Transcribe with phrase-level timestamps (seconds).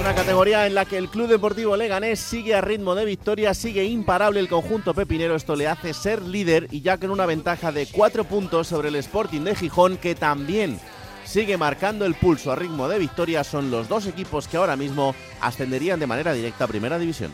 [0.00, 3.84] Una categoría en la que el Club Deportivo Leganés sigue a ritmo de victoria, sigue
[3.84, 7.86] imparable el conjunto pepinero, esto le hace ser líder y ya con una ventaja de
[7.86, 10.80] cuatro puntos sobre el Sporting de Gijón que también
[11.24, 15.14] sigue marcando el pulso a ritmo de victoria, son los dos equipos que ahora mismo
[15.42, 17.30] ascenderían de manera directa a Primera División.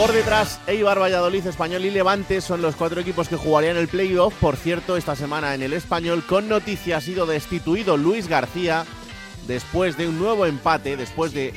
[0.00, 4.32] Por detrás, Eibar, Valladolid, Español y Levante son los cuatro equipos que jugarían el playoff.
[4.40, 8.86] Por cierto, esta semana en el Español, con noticia, ha sido destituido Luis García
[9.46, 11.52] después de un nuevo empate, después de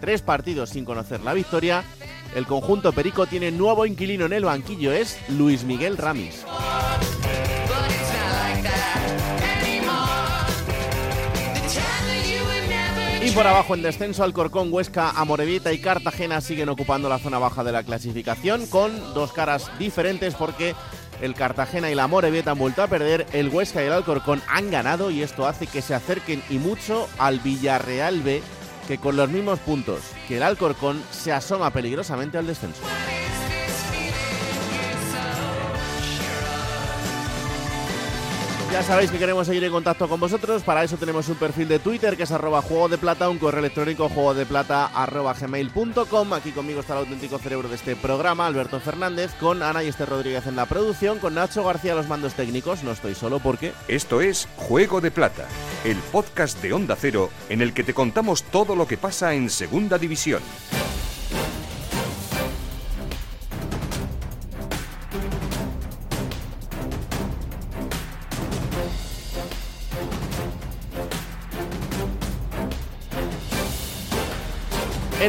[0.00, 1.82] tres partidos sin conocer la victoria.
[2.36, 6.44] El conjunto Perico tiene nuevo inquilino en el banquillo, es Luis Miguel Ramis.
[13.22, 17.62] Y por abajo en descenso, Alcorcón, Huesca, Amorebieta y Cartagena siguen ocupando la zona baja
[17.62, 20.74] de la clasificación con dos caras diferentes porque
[21.20, 24.70] el Cartagena y la Amorebieta han vuelto a perder, el Huesca y el Alcorcón han
[24.70, 28.42] ganado y esto hace que se acerquen y mucho al Villarreal B
[28.88, 32.80] que con los mismos puntos que el Alcorcón se asoma peligrosamente al descenso.
[38.72, 40.62] Ya sabéis que queremos seguir en contacto con vosotros.
[40.62, 43.58] Para eso tenemos un perfil de Twitter que es arroba juego de plata, un correo
[43.58, 44.92] electrónico juego de plata.
[44.94, 50.06] Aquí conmigo está el auténtico cerebro de este programa, Alberto Fernández, con Ana y Este
[50.06, 52.84] Rodríguez en la producción, con Nacho García los mandos técnicos.
[52.84, 53.72] No estoy solo porque.
[53.88, 55.48] Esto es Juego de Plata,
[55.84, 59.50] el podcast de Onda Cero en el que te contamos todo lo que pasa en
[59.50, 60.42] Segunda División.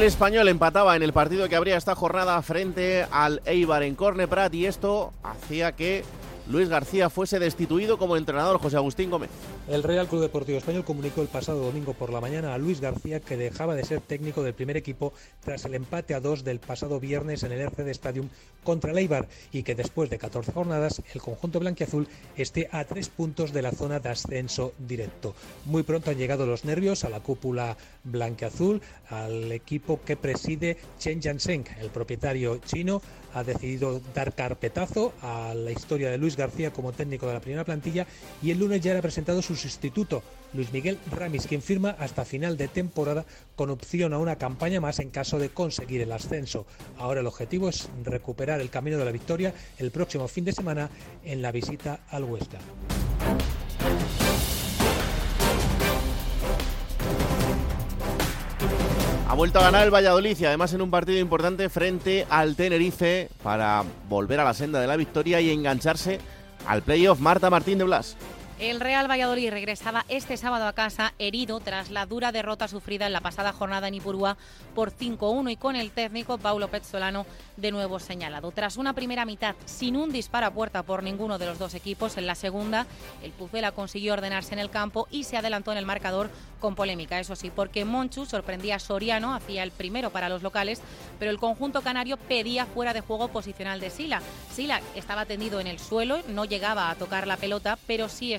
[0.02, 4.52] El español empataba en el partido que habría esta jornada frente al Eibar en Corneprat
[4.56, 6.04] y esto hacía que
[6.52, 9.30] Luis García fuese destituido como entrenador José Agustín Gómez.
[9.70, 13.22] El Real Club Deportivo Español comunicó el pasado domingo por la mañana a Luis García
[13.22, 15.14] que dejaba de ser técnico del primer equipo
[15.46, 18.28] tras el empate a dos del pasado viernes en el RCD Stadium
[18.66, 23.08] contra el Eibar y que después de 14 jornadas el conjunto blanquiazul esté a tres
[23.08, 25.34] puntos de la zona de ascenso directo.
[25.66, 31.22] Muy pronto han llegado los nervios a la cúpula blanquiazul, al equipo que preside Chen
[31.22, 33.02] Jiansheng, el propietario chino,
[33.34, 37.64] ha decidido dar carpetazo a la historia de Luis García como técnico de la primera
[37.64, 38.08] plantilla
[38.42, 42.58] y el lunes ya era presentado su sustituto, Luis Miguel Ramis, quien firma hasta final
[42.58, 43.26] de temporada
[43.56, 46.66] con opción a una campaña más en caso de conseguir el ascenso.
[46.98, 50.90] Ahora el objetivo es recuperar el camino de la victoria el próximo fin de semana
[51.24, 52.60] en la visita al Huesca.
[59.32, 63.30] Ha vuelto a ganar el Valladolid y además en un partido importante frente al Tenerife
[63.42, 66.20] para volver a la senda de la victoria y engancharse
[66.68, 67.22] al playoff.
[67.22, 68.18] Marta Martín de Blas.
[68.62, 73.12] El Real Valladolid regresaba este sábado a casa herido tras la dura derrota sufrida en
[73.14, 74.38] la pasada jornada en Ipurúa
[74.76, 77.26] por 5-1 y con el técnico Paulo Pezzolano
[77.58, 78.52] de nuevo señalado.
[78.52, 82.18] Tras una primera mitad sin un disparo a puerta por ninguno de los dos equipos,
[82.18, 82.86] en la segunda
[83.24, 86.30] el Pucela consiguió ordenarse en el campo y se adelantó en el marcador
[86.60, 90.84] con polémica, eso sí, porque Monchu sorprendía a Soriano, hacía el primero para los locales,
[91.18, 94.22] pero el conjunto canario pedía fuera de juego posicional de Sila.
[94.54, 98.36] Sila estaba tendido en el suelo, no llegaba a tocar la pelota, pero sí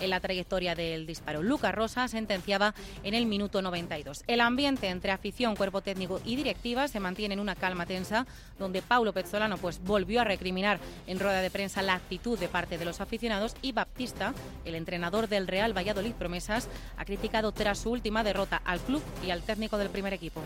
[0.00, 1.42] en la trayectoria del disparo.
[1.42, 4.24] Lucas Rosa sentenciaba en el minuto 92.
[4.26, 8.26] El ambiente entre afición, cuerpo técnico y directiva se mantiene en una calma tensa,
[8.58, 12.78] donde Paulo Pezzolano pues, volvió a recriminar en rueda de prensa la actitud de parte
[12.78, 14.34] de los aficionados y Baptista,
[14.64, 19.30] el entrenador del Real Valladolid Promesas, ha criticado tras su última derrota al club y
[19.30, 20.42] al técnico del primer equipo.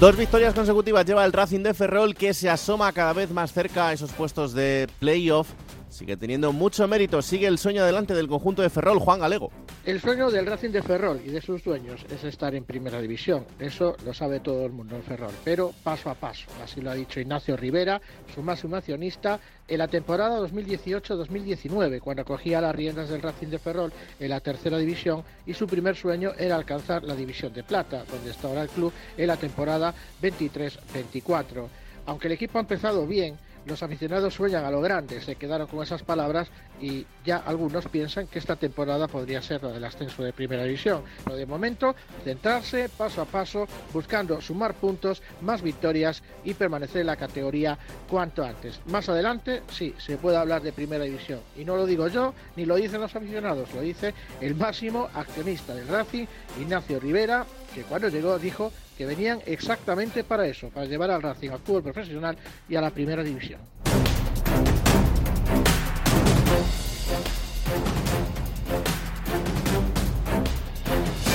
[0.00, 3.88] Dos victorias consecutivas lleva el Racing de Ferrol que se asoma cada vez más cerca
[3.88, 5.48] a esos puestos de playoff
[5.90, 7.20] sigue teniendo mucho mérito.
[7.20, 9.50] Sigue el sueño adelante del conjunto de Ferrol, Juan Galego.
[9.84, 13.44] El sueño del Racing de Ferrol y de sus dueños es estar en primera división.
[13.58, 16.46] Eso lo sabe todo el mundo en Ferrol, pero paso a paso.
[16.62, 18.00] Así lo ha dicho Ignacio Rivera,
[18.34, 23.92] su máximo accionista, en la temporada 2018-2019, cuando cogía las riendas del Racing de Ferrol
[24.18, 28.30] en la tercera división y su primer sueño era alcanzar la división de plata, donde
[28.30, 31.68] está ahora el club en la temporada 23-24.
[32.06, 35.82] Aunque el equipo ha empezado bien, los aficionados sueñan a lo grande, se quedaron con
[35.82, 36.48] esas palabras
[36.80, 41.02] y ya algunos piensan que esta temporada podría ser la del ascenso de primera división.
[41.24, 47.08] Pero de momento, centrarse paso a paso, buscando sumar puntos, más victorias y permanecer en
[47.08, 47.78] la categoría
[48.08, 48.80] cuanto antes.
[48.86, 51.40] Más adelante, sí, se puede hablar de primera división.
[51.56, 55.74] Y no lo digo yo, ni lo dicen los aficionados, lo dice el máximo accionista
[55.74, 56.26] del Racing,
[56.60, 61.48] Ignacio Rivera, que cuando llegó dijo que venían exactamente para eso, para llevar al Racing
[61.48, 62.36] al fútbol profesional
[62.68, 63.58] y a la primera división.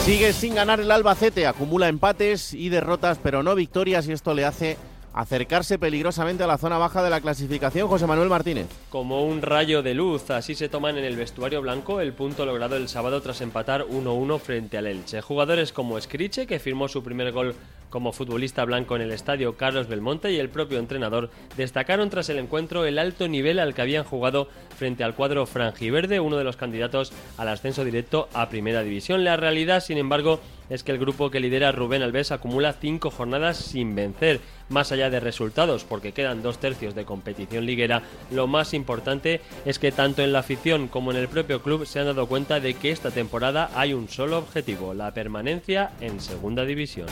[0.04, 4.46] Sigue sin ganar el Albacete, acumula empates y derrotas, pero no victorias y esto le
[4.46, 4.78] hace
[5.16, 7.88] acercarse peligrosamente a la zona baja de la clasificación.
[7.88, 8.68] José Manuel Martínez.
[8.90, 12.76] Como un rayo de luz, así se toman en el vestuario blanco el punto logrado
[12.76, 15.22] el sábado tras empatar 1-1 frente al Elche.
[15.22, 17.56] Jugadores como Scriche, que firmó su primer gol
[17.90, 22.40] como futbolista blanco en el estadio Carlos Belmonte y el propio entrenador destacaron tras el
[22.40, 26.58] encuentro el alto nivel al que habían jugado frente al cuadro franjiverde, uno de los
[26.58, 29.24] candidatos al ascenso directo a Primera División.
[29.24, 33.58] La realidad, sin embargo, es que el grupo que lidera Rubén Alves acumula cinco jornadas
[33.58, 34.40] sin vencer.
[34.68, 38.02] Más allá de resultados, porque quedan dos tercios de competición liguera,
[38.32, 42.00] lo más importante es que tanto en la afición como en el propio club se
[42.00, 46.66] han dado cuenta de que esta temporada hay un solo objetivo, la permanencia en Segunda
[46.66, 47.08] División.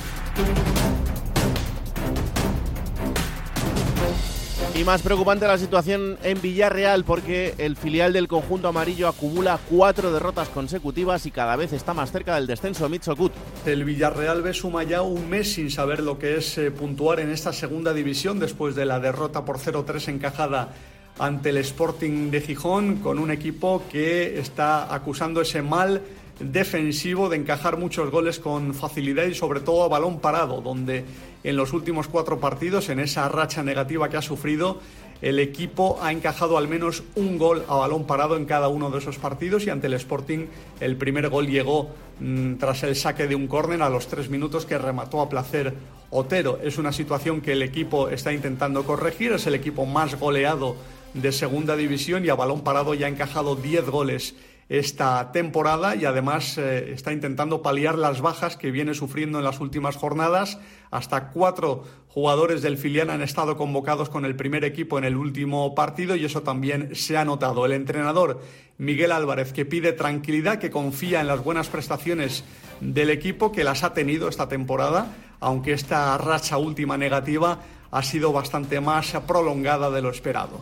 [4.76, 10.12] Y más preocupante la situación en Villarreal porque el filial del conjunto amarillo acumula cuatro
[10.12, 13.32] derrotas consecutivas y cada vez está más cerca del descenso Mitzokut.
[13.68, 17.30] El Villarreal ve suma ya un mes sin saber lo que es eh, puntuar en
[17.30, 20.74] esta segunda división después de la derrota por 0-3 encajada
[21.20, 26.02] ante el Sporting de Gijón con un equipo que está acusando ese mal
[26.44, 31.06] defensivo de encajar muchos goles con facilidad y sobre todo a balón parado, donde
[31.44, 34.80] en los últimos cuatro partidos, en esa racha negativa que ha sufrido,
[35.22, 38.98] el equipo ha encajado al menos un gol a balón parado en cada uno de
[38.98, 40.48] esos partidos y ante el Sporting
[40.82, 44.66] el primer gol llegó mm, tras el saque de un córner a los tres minutos
[44.66, 45.74] que remató a placer
[46.10, 46.60] Otero.
[46.62, 50.76] Es una situación que el equipo está intentando corregir, es el equipo más goleado
[51.14, 54.36] de segunda división y a balón parado ya ha encajado 10 goles
[54.70, 59.60] esta temporada y además eh, está intentando paliar las bajas que viene sufriendo en las
[59.60, 60.58] últimas jornadas.
[60.92, 65.74] Hasta cuatro jugadores del filial han estado convocados con el primer equipo en el último
[65.76, 67.66] partido y eso también se ha notado.
[67.66, 68.42] El entrenador
[68.78, 72.44] Miguel Álvarez que pide tranquilidad, que confía en las buenas prestaciones
[72.82, 75.08] del equipo, que las ha tenido esta temporada,
[75.40, 77.60] aunque esta racha última negativa
[77.92, 80.62] ha sido bastante más prolongada de lo esperado.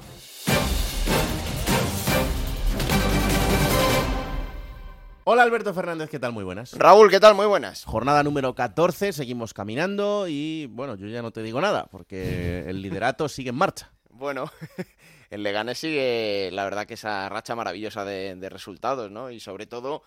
[5.23, 6.31] Hola Alberto Fernández, ¿qué tal?
[6.31, 6.73] Muy buenas.
[6.73, 7.35] Raúl, ¿qué tal?
[7.35, 7.85] Muy buenas.
[7.85, 12.81] Jornada número 14, seguimos caminando y bueno, yo ya no te digo nada porque el
[12.81, 13.91] liderato sigue en marcha.
[14.09, 14.51] Bueno,
[15.29, 19.29] el Leganés sigue, la verdad que esa racha maravillosa de, resultados, ¿no?
[19.29, 20.01] Y sobre todo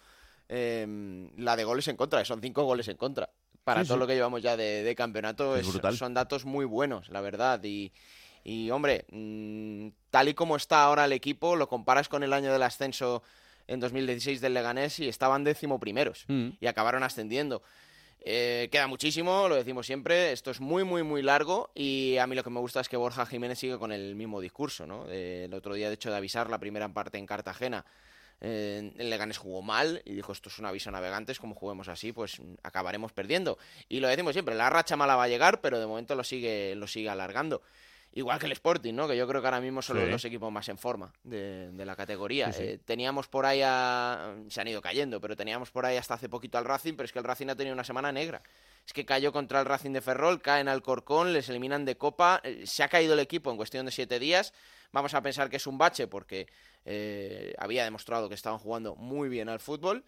[0.49, 3.31] em, la de goles en contra, son cinco goles en contra.
[3.63, 5.55] Para todo lo que llevamos ya de, campeonato
[5.93, 7.63] son datos muy buenos, la verdad.
[7.63, 7.93] Y,
[8.43, 12.53] y hombre, mm, tal y como está ahora el equipo, lo comparas con el año
[12.53, 13.23] del ascenso
[13.67, 16.51] en 2016 del Leganés y estaban décimo primeros mm.
[16.61, 17.63] y acabaron ascendiendo.
[18.27, 22.35] Eh, queda muchísimo, lo decimos siempre, esto es muy, muy, muy largo y a mí
[22.35, 25.07] lo que me gusta es que Borja Jiménez sigue con el mismo discurso, ¿no?
[25.11, 27.85] el otro día, de hecho, de avisar la primera parte en Cartagena,
[28.41, 31.89] eh, el Leganés jugó mal y dijo esto es un aviso a navegantes, como juguemos
[31.89, 33.59] así, pues acabaremos perdiendo.
[33.89, 36.75] Y lo decimos siempre, la racha mala va a llegar, pero de momento lo sigue,
[36.75, 37.63] lo sigue alargando.
[38.17, 39.09] Igual que el Sporting, ¿no?
[39.09, 41.97] Que yo creo que ahora mismo son los dos equipos más en forma de, la
[41.97, 42.49] categoría.
[42.57, 44.37] Eh, teníamos por ahí a...
[44.49, 47.13] Se han ido cayendo, pero teníamos por ahí hasta hace poquito al Racing, pero es
[47.13, 48.41] que el Racing ha tenido una semana negra.
[48.87, 52.41] Es que cayó contra el Racing de Ferrol, caen al Corcón, les eliminan de Copa.
[52.45, 54.53] Eh, se ha caído el equipo en cuestión de siete días.
[54.93, 56.47] Vamos a pensar que es un bache porque
[56.85, 60.05] eh, había demostrado que estaban jugando muy bien al fútbol.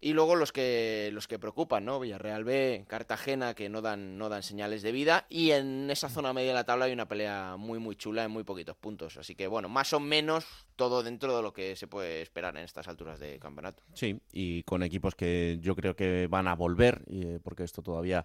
[0.00, 1.98] Y luego los que los que preocupan, ¿no?
[1.98, 5.26] Villarreal B, Cartagena, que no dan, no dan señales de vida.
[5.28, 8.30] Y en esa zona media de la tabla hay una pelea muy, muy chula en
[8.30, 9.16] muy poquitos puntos.
[9.16, 12.62] Así que, bueno, más o menos todo dentro de lo que se puede esperar en
[12.62, 13.82] estas alturas de campeonato.
[13.94, 18.24] Sí, y con equipos que yo creo que van a volver, eh, porque esto todavía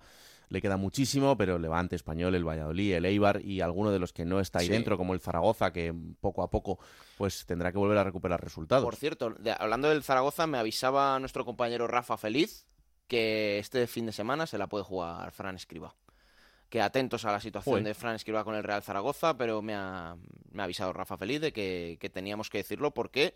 [0.54, 4.24] le queda muchísimo, pero Levante, Español, el Valladolid, el Eibar y alguno de los que
[4.24, 6.78] no está ahí dentro, como el Zaragoza, que poco a poco
[7.18, 8.86] pues tendrá que volver a recuperar resultados.
[8.86, 12.68] Por cierto, hablando del Zaragoza, me avisaba nuestro compañero Rafa Feliz
[13.08, 15.96] que este fin de semana se la puede jugar Fran Escriba.
[16.70, 20.16] Que atentos a la situación de Fran Escriba con el Real Zaragoza, pero me ha,
[20.56, 23.34] avisado Rafa Feliz de que, que teníamos que decirlo porque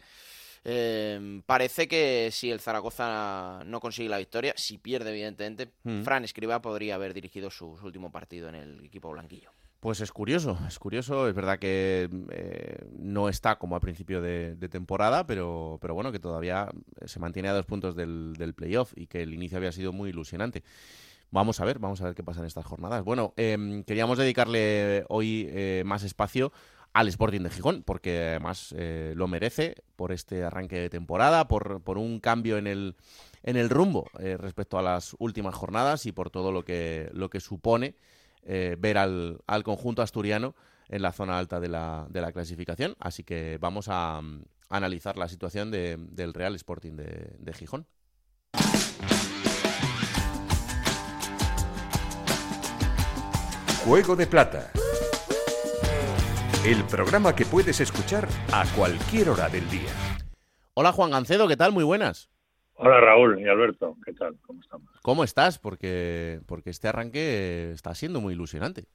[0.63, 6.03] eh, parece que si el Zaragoza no consigue la victoria, si pierde evidentemente, mm.
[6.03, 9.51] Fran Escriba podría haber dirigido su, último partido en el equipo blanquillo.
[9.79, 11.27] Pues es curioso, es curioso.
[11.27, 16.19] Es verdad que eh, no está como a principio de, temporada, pero, pero bueno, que
[16.19, 16.67] todavía
[17.05, 20.63] se mantiene a dos puntos del, playoff y que el inicio había sido muy ilusionante.
[21.29, 23.03] Vamos a ver, vamos a ver qué pasa en estas jornadas.
[23.03, 26.51] Bueno, em, queríamos dedicarle hoy eh, más espacio
[26.93, 31.81] al Sporting de Gijón, porque además eh, lo merece por este arranque de temporada, por,
[31.81, 32.95] por un cambio en el,
[33.43, 37.29] en el rumbo eh, respecto a las últimas jornadas y por todo lo que, lo
[37.29, 37.95] que supone
[38.43, 40.55] eh, ver al, al, conjunto asturiano
[40.89, 42.95] en la zona alta de la, de la clasificación.
[42.99, 44.21] Así que vamos a,
[44.69, 47.87] analizar la situación del Real Sporting de, de Gijón.
[53.85, 54.71] Juego de Plata
[56.65, 59.91] el programa que puedes escuchar a cualquier hora del día.
[60.73, 61.71] Hola Juan Gancedo, ¿qué tal?
[61.71, 62.29] Muy buenas.
[62.75, 64.35] Hola Raúl y Alberto, ¿qué tal?
[64.41, 64.89] ¿Cómo estamos?
[65.01, 65.59] ¿Cómo estás?
[65.59, 68.85] Porque, porque este arranque está siendo muy ilusionante.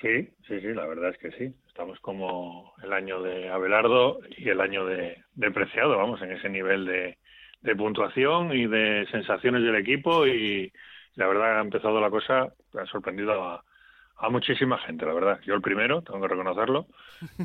[0.00, 1.54] Sí, sí, sí, la verdad es que sí.
[1.68, 5.22] Estamos como el año de Abelardo y el año de,
[5.52, 7.18] Preciado, vamos, en ese nivel de,
[7.60, 10.72] de puntuación y de sensaciones del equipo y
[11.14, 13.64] la verdad ha empezado la cosa, ha sorprendido a,
[14.20, 15.40] a muchísima gente, la verdad.
[15.44, 16.86] Yo el primero, tengo que reconocerlo,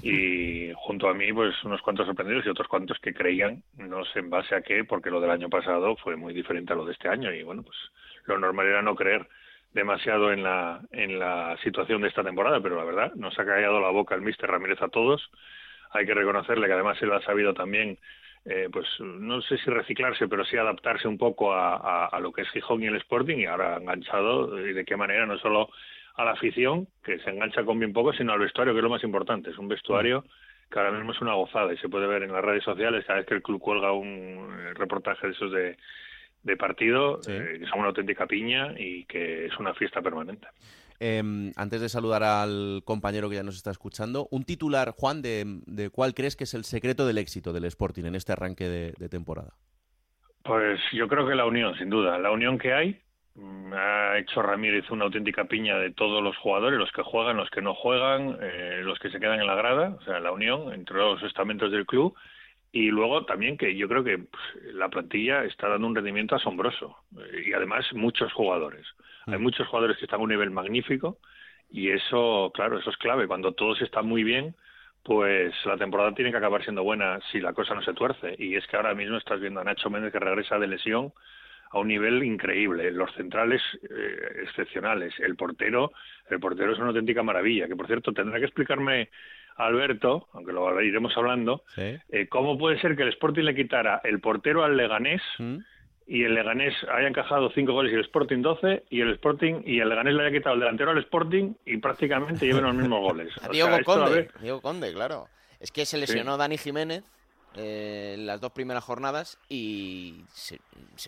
[0.02, 4.20] y junto a mí, pues unos cuantos sorprendidos y otros cuantos que creían, no sé
[4.20, 6.94] en base a qué, porque lo del año pasado fue muy diferente a lo de
[6.94, 7.78] este año, y bueno, pues
[8.26, 9.28] lo normal era no creer
[9.74, 13.80] demasiado en la, en la situación de esta temporada, pero la verdad, nos ha callado
[13.80, 15.30] la boca el Mister Ramírez a todos.
[15.92, 17.98] Hay que reconocerle que además él ha sabido también
[18.46, 22.44] eh, pues no sé si reciclarse, pero sí adaptarse un poco a, a, lo que
[22.44, 25.70] es Gijón y el Sporting y ahora ha enganchado y de qué manera no solo
[26.16, 28.90] a la afición, que se engancha con bien poco, sino al vestuario, que es lo
[28.90, 29.50] más importante.
[29.50, 30.24] Es un vestuario
[30.72, 33.20] que ahora mismo es una gozada y se puede ver en las redes sociales cada
[33.20, 35.78] vez que el club cuelga un eh, reportaje de esos de,
[36.44, 40.48] de partido, eh, que son una auténtica piña y que es una fiesta permanente.
[41.00, 45.44] Em, antes de saludar al compañero que ya nos está escuchando, un titular, Juan, de,
[45.66, 49.10] de cuál crees que es el secreto del éxito del Sporting en este arranque de
[49.10, 49.54] temporada.
[50.46, 52.20] Pues yo creo que la unión, sin duda.
[52.20, 53.02] La unión que hay,
[53.74, 57.62] ha hecho Ramírez una auténtica piña de todos los jugadores, los que juegan, los que
[57.62, 60.98] no juegan, eh, los que se quedan en la grada, o sea, la unión entre
[60.98, 62.16] los estamentos del club.
[62.72, 66.98] Y luego también que yo creo que pues, la plantilla está dando un rendimiento asombroso.
[67.46, 68.86] y además muchos jugadores.
[69.28, 69.42] Hay mm.
[69.42, 71.18] muchos jugadores que están a un nivel magnífico
[71.70, 73.28] y eso, claro, eso es clave.
[73.28, 74.56] Cuando todos están muy bien,
[75.04, 78.36] pues la temporada tiene que acabar siendo buena si la cosa no se tuerce.
[78.38, 81.14] Y es que ahora mismo estás viendo a Nacho Méndez que regresa de lesión
[81.76, 82.90] a un nivel increíble.
[82.92, 85.14] Los centrales eh, excepcionales.
[85.20, 85.92] El portero,
[86.30, 87.68] el portero es una auténtica maravilla.
[87.68, 89.10] Que por cierto tendrá que explicarme
[89.58, 94.22] Alberto, aunque lo iremos hablando, eh, cómo puede ser que el Sporting le quitara el
[94.22, 95.22] portero al Leganés.
[95.38, 95.58] ¿Mm?
[96.08, 99.80] y el Leganés haya encajado cinco goles y el Sporting 12 y el Sporting y
[99.80, 103.34] el Leganés le haya quitado el delantero al Sporting y prácticamente lleven los mismos goles.
[103.52, 105.28] Diego Conde, Diego Conde, claro.
[105.60, 107.04] Es que se lesionó Dani Jiménez
[107.58, 110.60] eh, las dos primeras jornadas y se,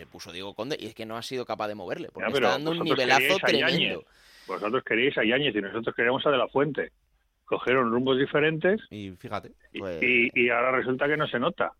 [0.06, 2.70] puso Diego Conde y es que no ha sido capaz de moverle, porque está dando
[2.72, 4.04] un nivelazo tremendo.
[4.46, 6.92] Vosotros queréis a Yáñez y nosotros queríamos a De La Fuente.
[7.44, 9.52] Cogieron rumbos diferentes y fíjate.
[9.78, 11.72] Pues y ahora resulta que no se nota.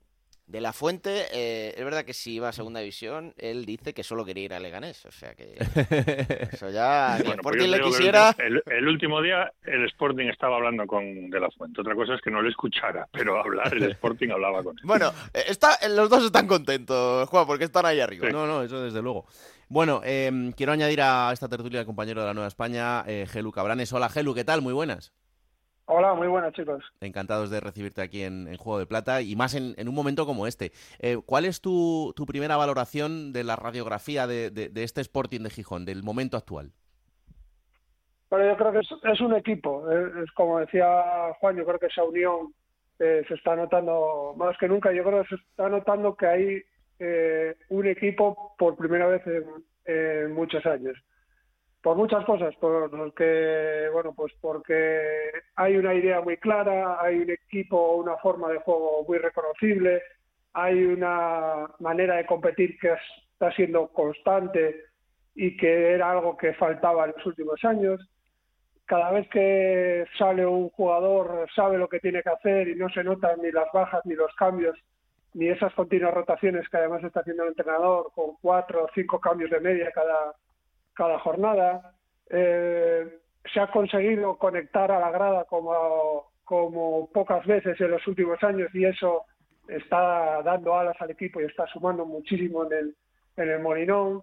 [0.49, 4.02] De la Fuente, eh, es verdad que si iba a segunda división, él dice que
[4.02, 5.05] solo quería ir a Leganés.
[5.05, 5.57] O sea que.
[6.52, 7.19] Eso ya.
[7.23, 8.35] Bueno, pues le quisiera.
[8.38, 11.83] El, último día, el Sporting estaba hablando con De la Fuente.
[11.83, 14.85] Otra cosa es que no le escuchara, pero hablar, el Sporting hablaba con él.
[14.85, 18.31] Bueno, eh, está, los dos están contentos, Juan, porque están ahí arriba.
[18.31, 19.26] No, no, eso desde luego.
[19.69, 23.52] Bueno, em, quiero añadir a esta tertulia al compañero de la Nueva España, eh, Gelu
[23.52, 23.93] Cabranes.
[23.93, 24.62] Hola, Gelu, ¿qué tal?
[24.62, 25.12] Muy buenas.
[25.90, 26.85] Hola, muy buenas chicos.
[27.00, 30.71] Encantados de recibirte aquí en, Juego de Plata y más en, un momento como este.
[30.99, 36.02] Eh, ¿Cuál es tu, primera valoración de la radiografía de, este Sporting de Gijón, del
[36.02, 36.73] momento actual?
[38.28, 39.90] Bueno, yo creo que es, un equipo.
[39.90, 42.52] Es, como decía Juan, yo creo que esa unión
[42.99, 44.92] eh, se está notando más que nunca.
[44.92, 46.62] Yo creo que se está notando que hay
[46.99, 49.23] eh, un equipo por primera vez
[49.87, 50.99] en muchos años
[51.88, 57.95] por muchas cosas, porque bueno, pues porque hay una idea muy clara, hay un equipo,
[57.97, 60.02] una forma de juego muy reconocible,
[60.52, 62.92] hay una manera de competir que
[63.33, 64.85] está siendo constante
[65.35, 68.07] y que era algo que faltaba en los últimos años.
[68.85, 73.02] Cada vez que sale un jugador sabe lo que tiene que hacer y no se
[73.02, 74.76] notan ni las bajas ni los cambios
[75.33, 79.50] ni esas continuas rotaciones que además está haciendo el entrenador con cuatro o cinco cambios
[79.50, 80.35] de media cada,
[80.99, 81.95] cada jornada.
[82.28, 83.07] Eh,
[83.55, 88.69] se ha conseguido conectar a la grada como, como pocas veces en los últimos años
[88.75, 89.23] y eso
[89.69, 92.97] está dando alas al equipo y está sumando muchísimo en el,
[93.37, 94.23] en el Molinón.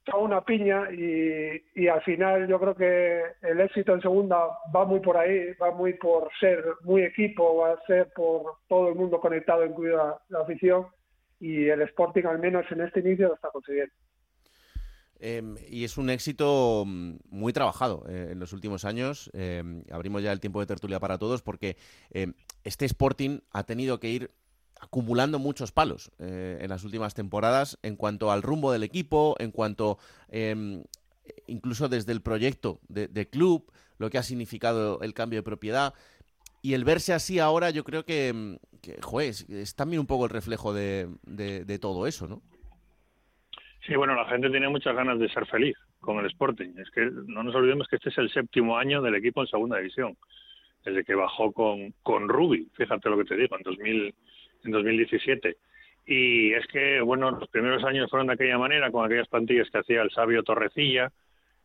[0.00, 4.84] Está una piña y, y al final yo creo que el éxito en segunda va
[4.84, 8.94] muy por ahí, va muy por ser muy equipo, va a ser por todo el
[8.96, 10.86] mundo conectado, incluida la afición,
[11.38, 13.94] y el Sporting al menos en este inicio lo está consiguiendo.
[15.20, 19.30] Em, y es un éxito mm, muy trabajado eh, en los últimos años.
[19.34, 21.76] Em, abrimos ya el tiempo de tertulia para todos porque
[22.10, 22.32] em,
[22.64, 24.30] este Sporting ha tenido que ir
[24.80, 29.50] acumulando muchos palos eh, en las últimas temporadas en cuanto al rumbo del equipo, en
[29.50, 29.98] cuanto
[31.46, 35.92] incluso desde el proyecto de, club, lo que ha significado el cambio de propiedad.
[36.62, 40.72] Y el verse así ahora yo creo que, que es, también un poco el reflejo
[40.72, 42.42] de, de todo eso, ¿no?
[43.86, 46.74] Sí, bueno, la gente tiene muchas ganas de ser feliz con el Sporting.
[46.78, 49.78] Es que no nos olvidemos que este es el séptimo año del equipo en segunda
[49.78, 50.16] división,
[50.84, 54.14] desde que bajó con, con Rubi, fíjate lo que te digo, en, 2000,
[54.64, 55.56] en 2017.
[56.06, 59.78] Y es que, bueno, los primeros años fueron de aquella manera, con aquellas plantillas que
[59.78, 61.10] hacía el sabio Torrecilla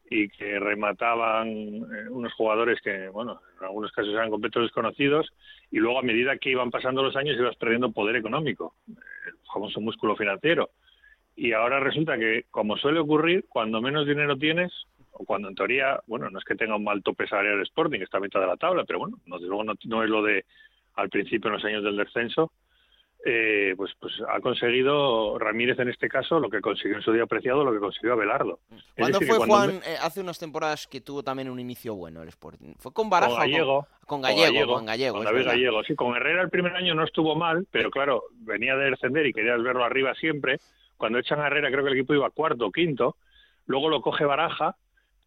[0.10, 5.34] y que remataban eh, unos jugadores que, bueno, en algunos casos eran completos desconocidos,
[5.72, 9.82] y luego a medida que iban pasando los años ibas perdiendo poder económico, el famoso
[9.82, 10.70] músculo financiero
[11.36, 14.72] y ahora resulta que, como suele ocurrir, cuando menos dinero tienes,
[15.12, 18.02] o cuando en teoría, bueno, no es que tenga un mal tope salarial el Sporting,
[18.02, 20.46] está a mitad de la tabla, pero bueno, no, desde luego no, es lo de
[20.96, 22.52] al principio en los años del descenso,
[23.28, 27.24] eh, pues, pues ha conseguido Ramírez en este caso lo que consiguió en su día
[27.24, 28.60] apreciado, lo que consiguió Abelardo.
[28.96, 32.76] ¿Cuándo fue Juan, eh, hace unas temporadas que tuvo también un inicio bueno el Sporting?
[32.78, 35.16] ¿Fue con Baraja con Gallego, con, Gallego, con Gallego?
[35.16, 38.76] Con David Gallego, sí, con Herrera el primer año no estuvo mal, pero claro, venía
[38.76, 40.60] de descender y querías verlo arriba siempre,
[41.06, 43.16] cuando echan a Herrera, creo que el equipo iba cuarto o quinto,
[43.68, 44.76] luego lo coge Baraja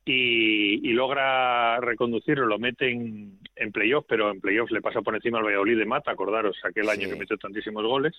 [0.05, 5.39] y, logra reconducirlo, lo mete en, en playoff, pero en playoff le pasa por encima
[5.39, 8.13] al Valladolid de Mata, acordaros, aquel año que metió tantísimos goles.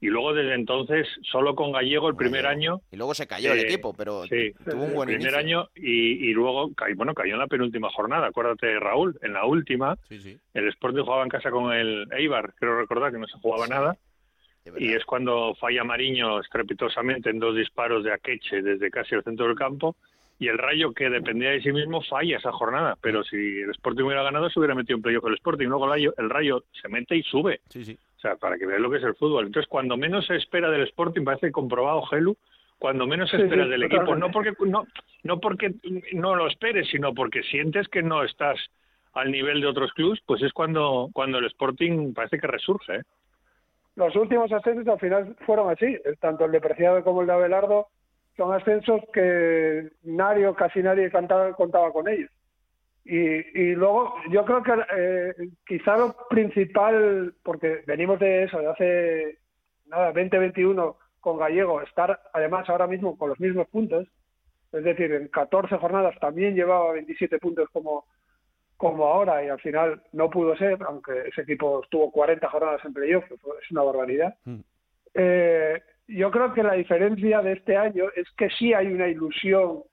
[0.00, 2.80] Y luego desde entonces, solo con Gallego el primer año.
[2.90, 6.30] Y luego se cayó el eh, equipo, pero tuvo un buen el primer año y,
[6.30, 11.02] y luego, bueno, cayó en la penúltima jornada, acuérdate, Raúl, en la última, el Sporting
[11.02, 13.98] jugaba en casa con el Eibar, creo recordar que no se jugaba nada
[14.78, 19.46] y es cuando falla Mariño estrepitosamente en dos disparos de Akeche desde casi el centro
[19.46, 19.96] del campo
[20.38, 24.02] y el Rayo que dependía de sí mismo falla esa jornada, pero si el Sporting
[24.02, 26.88] hubiera ganado se hubiera metido en playoff el Sporting, luego el Rayo, el Rayo se
[26.88, 27.60] mete y sube.
[28.16, 29.46] O sea, para que veas lo que es el fútbol.
[29.46, 32.36] Entonces, cuando menos se espera del Sporting, parece comprobado Gelu,
[32.78, 34.84] cuando menos se espera del equipo, no porque no
[35.22, 35.74] no porque
[36.12, 38.58] no lo esperes, sino porque sientes que no estás
[39.12, 42.96] al nivel de otros clubes, pues es cuando cuando el Sporting parece que resurge.
[42.96, 43.02] ¿eh?
[43.96, 47.88] Los últimos ascensos al final fueron así, tanto el de Preciado como el de Abelardo
[48.36, 52.30] son ascensos que nadie o casi nadie cantaba, contaba con ellos.
[53.04, 55.34] Y, y luego yo creo que eh,
[55.66, 59.38] quizá lo principal, porque venimos de eso, de hace
[59.86, 64.08] nada, 2021 con Gallego, estar además ahora mismo con los mismos puntos,
[64.72, 68.06] es decir, en 14 jornadas también llevaba 27 puntos como,
[68.82, 72.92] como ahora y al final no pudo ser, aunque ese equipo estuvo 40 jornadas en
[72.92, 74.34] playoff, que es una barbaridad.
[74.44, 74.58] Mm.
[75.14, 79.84] Eh, yo creo que la diferencia de este año es que sí hay una ilusión,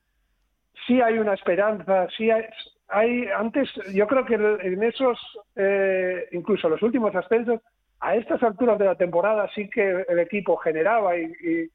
[0.88, 5.20] sí hay una esperanza, sí hay, antes, yo creo que en esos,
[5.56, 7.62] eh, incluso los últimos ascensos,
[8.00, 11.70] a estas alturas de la temporada sí que el equipo generaba y,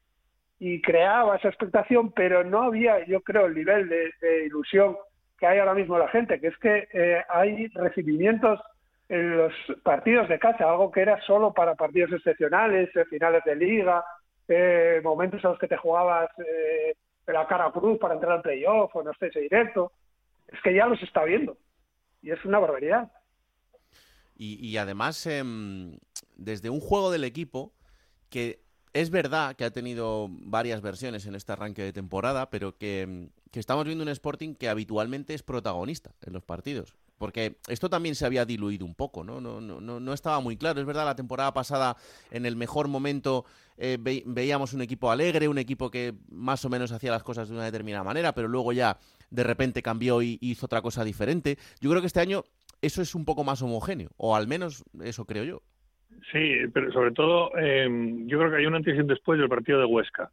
[0.59, 4.97] y, creaba esa expectación, pero no había, yo creo, el nivel de ilusión
[5.37, 8.59] que hay ahora mismo la gente, que es que eh, hay recibimientos
[9.09, 13.55] en los partidos de casa, algo que era solo para partidos excepcionales, eh, finales de
[13.55, 14.03] liga,
[14.47, 16.29] eh, momentos en los que te jugabas
[17.27, 19.91] la cara cruz para entrar al playoff o no sé, ese directo.
[20.47, 21.57] Es que ya los está viendo
[22.21, 23.11] y es una barbaridad.
[24.37, 25.97] Y, además, em,
[26.35, 27.71] desde un juego del equipo
[28.29, 28.59] que
[28.91, 32.77] es verdad que ha tenido varias versiones en este arranque de temporada, pero
[33.55, 36.93] que, estamos viendo un Sporting que habitualmente es protagonista en los partidos.
[37.17, 39.39] Porque esto también se había diluido un poco, ¿no?
[39.39, 40.81] No, no, no, estaba muy claro.
[40.81, 41.95] Es verdad, la temporada pasada,
[42.31, 43.45] en el mejor momento,
[43.77, 47.55] eh, veíamos un equipo alegre, un equipo que más o menos hacía las cosas de
[47.55, 48.97] una determinada manera, pero luego ya
[49.29, 51.57] de repente cambió y hizo otra cosa diferente.
[51.79, 52.43] Yo creo que este año
[52.81, 55.61] eso es un poco más homogéneo, o al menos eso creo yo.
[56.33, 57.87] Sí, pero sobre todo eh,
[58.25, 60.31] yo creo que hay un antes y un después del partido de Huesca,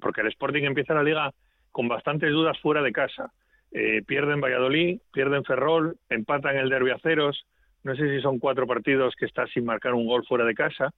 [0.00, 1.34] porque el Sporting empieza la liga
[1.76, 3.34] con bastantes dudas fuera de casa.
[3.70, 7.44] Eh, pierden Valladolid, pierden Ferrol, empatan el Derby a ceros.
[7.84, 10.94] No sé si son cuatro partidos que está sin marcar un gol fuera de casa.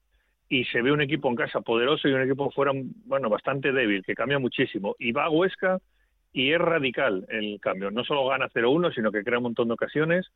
[0.49, 2.71] Y se ve un equipo en casa poderoso y un equipo fuera,
[3.07, 4.95] bueno, bastante débil, que cambia muchísimo.
[5.01, 5.81] Y va a Huesca
[6.33, 7.91] y es radical el cambio.
[7.91, 10.31] No solo gana 0-1, sino que crea un montón de ocasiones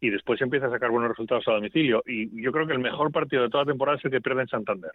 [0.00, 2.02] y después empieza a sacar buenos resultados a domicilio.
[2.06, 4.40] Y yo creo que el mejor partido de toda la temporada es el que pierde
[4.40, 4.92] en Santander.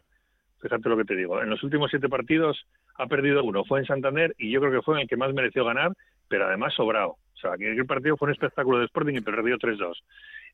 [0.61, 1.41] Fíjate lo que te digo.
[1.41, 2.65] En los últimos siete partidos
[2.95, 3.63] ha perdido uno.
[3.63, 5.93] Fue en Santander y yo creo que fue en el que más mereció ganar,
[6.27, 7.17] pero además sobrado.
[7.35, 9.93] O sea, aquel partido fue un espectáculo de Sporting y perdió 3-2.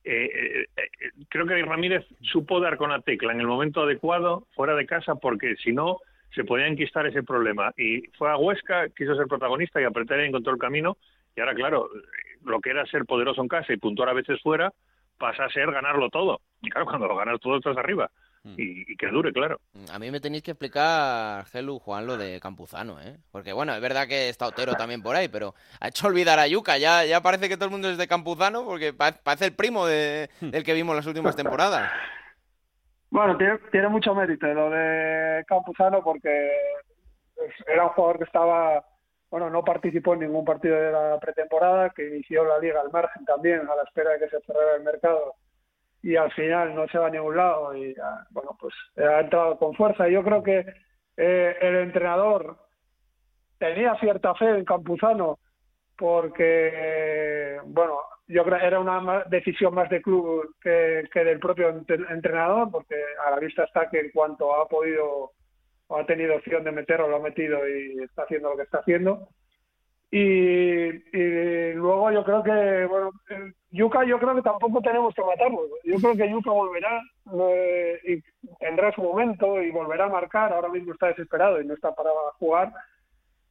[0.04, 4.48] Eh, eh, eh, creo que Ramírez supo dar con la tecla en el momento adecuado,
[4.54, 6.00] fuera de casa, porque si no,
[6.36, 7.72] se podía enquistar ese problema.
[7.78, 10.98] Y fue a Huesca, quiso ser protagonista y apretar y encontró el camino.
[11.36, 11.90] Y ahora, claro,
[12.44, 14.74] lo que era ser poderoso en casa y puntuar a veces fuera,
[15.18, 16.42] pasa a ser ganarlo todo.
[16.62, 18.12] Y claro, cuando lo ganas todo estás arriba.
[18.44, 18.56] Mm.
[18.58, 19.60] Y, que dure, claro.
[19.92, 23.18] A mí me tenéis que explicar, Gelu, Juan, lo de Campuzano, ¿eh?
[23.32, 26.48] Porque bueno, es verdad que está Otero también por ahí, pero ha hecho olvidar a
[26.48, 26.78] Yuca.
[26.78, 30.30] Ya, ya parece que todo el mundo es de Campuzano porque parece el primo de,
[30.42, 30.50] hmm.
[30.50, 31.90] del que vimos las últimas temporadas.
[33.10, 36.52] Bueno, tiene, tiene mucho mérito lo de Campuzano porque
[37.68, 38.84] era un jugador que estaba
[39.34, 43.26] bueno, no participó en ningún partido de la pretemporada, que inició la liga al margen
[43.26, 45.34] también, a la espera de que se cerrara el mercado,
[46.04, 47.96] y al final no se va a ningún lado, y
[48.32, 50.08] bueno, pues ha entrado con fuerza.
[50.10, 50.66] Yo creo que
[51.18, 52.58] eh, el entrenador
[53.58, 55.40] tenía cierta fe en Campuzano,
[55.98, 62.70] porque, bueno, yo creo era una decisión más de club que, que del propio entrenador,
[62.70, 65.32] porque a la vista está que en cuanto ha podido
[65.90, 69.30] ha tenido opción de meterlo, lo ha metido y está haciendo lo que está haciendo.
[70.16, 73.12] Y, luego yo creo que, bueno,
[73.72, 75.62] Yuka yo creo que tampoco tenemos que matarlo.
[75.84, 77.02] Yo creo que Yuka volverá
[77.34, 78.22] eh,
[78.60, 80.54] tendrá su momento y volverá a marcar.
[80.54, 82.72] Ahora mismo está desesperado y no está para jugar.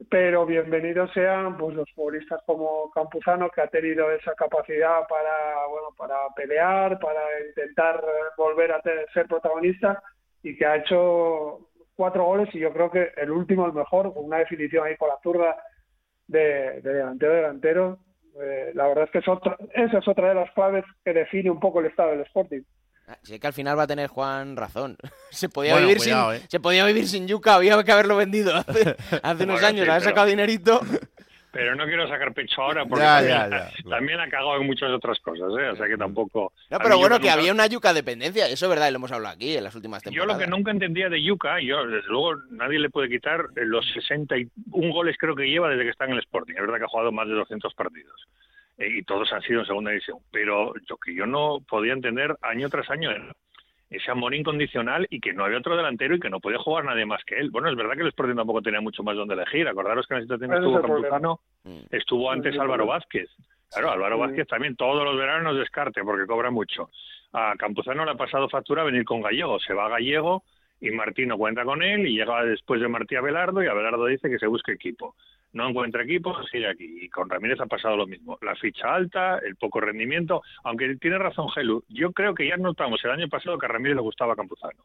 [0.09, 5.89] Pero bienvenidos sean pues los futbolistas como Campuzano que ha tenido esa capacidad para bueno
[5.97, 8.05] para pelear, para intentar
[8.37, 10.01] volver a ser protagonista
[10.45, 14.27] y que ha hecho cuatro goles y yo creo que el último el mejor, con
[14.27, 15.57] una definición ahí con la zurda
[16.33, 17.99] de, delantero delantero.
[18.43, 21.81] Eh, la verdad es que esa es otra de las claves que define un poco
[21.81, 22.63] el estado del Sporting.
[23.09, 24.97] Ah, sí que al final va a tener Juan razón.
[25.31, 26.41] Se podía, vivir, sin, eh.
[26.49, 28.55] se podía vivir sin Yuca, había que haberlo vendido
[29.23, 30.81] hace, unos años, haber sacado dinerito
[31.53, 33.05] pero no quiero sacar pecho ahora porque
[33.89, 35.69] también, ha cagado en muchas otras cosas, ¿eh?
[35.69, 36.53] o sea que tampoco...
[36.71, 39.35] No, pero bueno, que había una yuca dependencia, eso es verdad, y lo hemos hablado
[39.35, 40.27] aquí en las últimas temporadas.
[40.27, 43.87] Yo lo que nunca entendía de yuca, yo desde luego nadie le puede quitar los
[43.93, 46.89] 61 goles creo que lleva desde que está en el Sporting, es verdad que ha
[46.89, 48.27] jugado más de 200 partidos.
[48.79, 52.37] Eh, y todos han sido en segunda división, pero lo que yo no podía entender
[52.41, 53.11] año tras año
[53.93, 57.05] ese amor incondicional y que no había otro delantero y que no podía jugar nadie
[57.05, 57.51] más que él.
[57.51, 59.69] Bueno, es verdad que el Sporting tampoco tenía mucho más donde elegir.
[59.69, 61.79] Acordaros que en la situación estuvo Campuzano, mm.
[61.91, 63.29] estuvo antes Álvaro Vázquez.
[63.71, 66.91] Claro, Álvaro Vázquez también todos los veranos descarte porque cobra mucho.
[67.33, 69.59] A Campuzano le ha pasado factura venir con Gallego.
[69.59, 70.43] Se va a Gallego
[70.81, 74.29] y Martino cuenta con él y llega después de Martí a Belardo y Abelardo dice
[74.29, 75.15] que se busque equipo
[75.53, 76.99] no encuentra equipo, sigue aquí.
[77.03, 78.39] Y con Ramírez ha pasado lo mismo.
[78.43, 83.05] La ficha alta, el poco rendimiento, aunque tiene razón Gelu, yo creo que ya notamos
[83.05, 84.85] el año pasado que a Ramírez le gustaba Campuzano.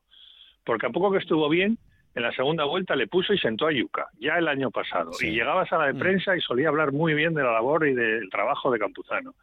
[0.65, 1.77] Porque a poco que estuvo bien,
[2.15, 5.12] en la segunda vuelta le puso y sentó a Yuca, ya el año pasado.
[5.21, 5.99] Y llegaba a sala de mm.
[5.99, 9.36] prensa y solía hablar muy bien de la labor y del trabajo de Campuzano.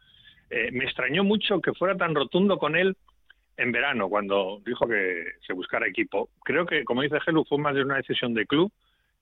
[0.49, 2.95] Eh, me extrañó mucho que fuera tan rotundo con él
[3.57, 6.29] en verano, cuando dijo que se buscara equipo.
[6.43, 8.71] Creo que, como dice Gelu, fue más de una decisión de club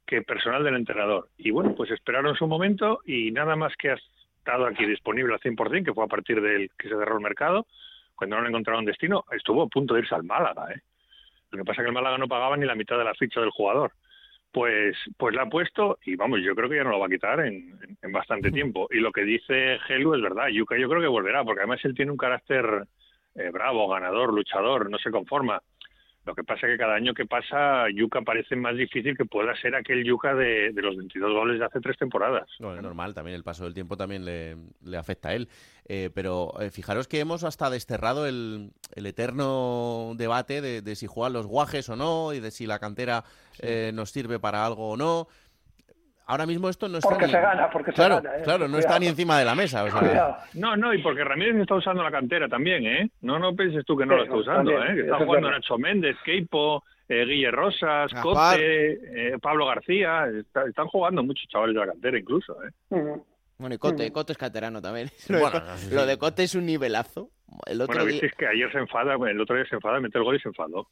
[0.06, 1.30] que personal del entrenador.
[1.38, 3.98] Y bueno, pues esperaron su momento y nada más que ha
[4.38, 7.66] estado aquí disponible al 100%, que fue a partir del que se cerró el mercado,
[8.16, 10.72] cuando no le encontraron destino, estuvo a punto de irse al Málaga.
[10.74, 10.82] ¿eh?
[11.52, 13.40] Lo que pasa es que el Málaga no pagaba ni la mitad de la ficha
[13.40, 13.92] del jugador.
[14.52, 17.10] Pues, pues la ha puesto y vamos, yo creo que ya no lo va a
[17.10, 17.80] quitar en,
[18.12, 18.88] bastante tiempo.
[18.92, 21.96] Y lo que dice Gelu es verdad, Yuka yo creo que volverá, porque además él
[21.96, 22.86] tiene un carácter
[23.36, 25.60] eh, bravo, ganador, luchador, no se conforma.
[26.26, 29.54] Lo que pasa es que cada año que pasa, Yuca parece más difícil que pueda
[29.58, 32.48] ser aquel Yuca de, los 22 goles de hace tres temporadas.
[32.60, 35.50] No, es normal, también el paso del tiempo también le, afecta a él.
[35.86, 41.46] Eh, pero eh, fijaros que hemos hasta desterrado el, eterno debate de, si juegan los
[41.46, 43.26] guajes o no y de si la cantera
[43.60, 45.28] eh, nos sirve para algo o no
[46.26, 48.42] ahora mismo esto no está porque se gana porque claro, se gana, ¿eh?
[48.44, 49.86] claro no está ni encima de la mesa
[50.54, 53.98] no no y porque Ramírez está usando la cantera también eh no no pienses tú
[53.98, 58.12] que no lo está usando eh que está jugando Nacho Méndez Keipo eh, Guille Rosas
[58.22, 60.26] Cote eh, Pablo García
[60.68, 62.72] están jugando muchos chavales de la cantera incluso eh
[63.58, 65.10] bueno y Cote Cote es canterano también.
[65.30, 67.30] Lo, de, Cote es un nivelazo.
[67.66, 68.30] El otro bueno, día...
[68.38, 70.90] que ayer se enfada el otro día se enfada mete el gol y se enfadó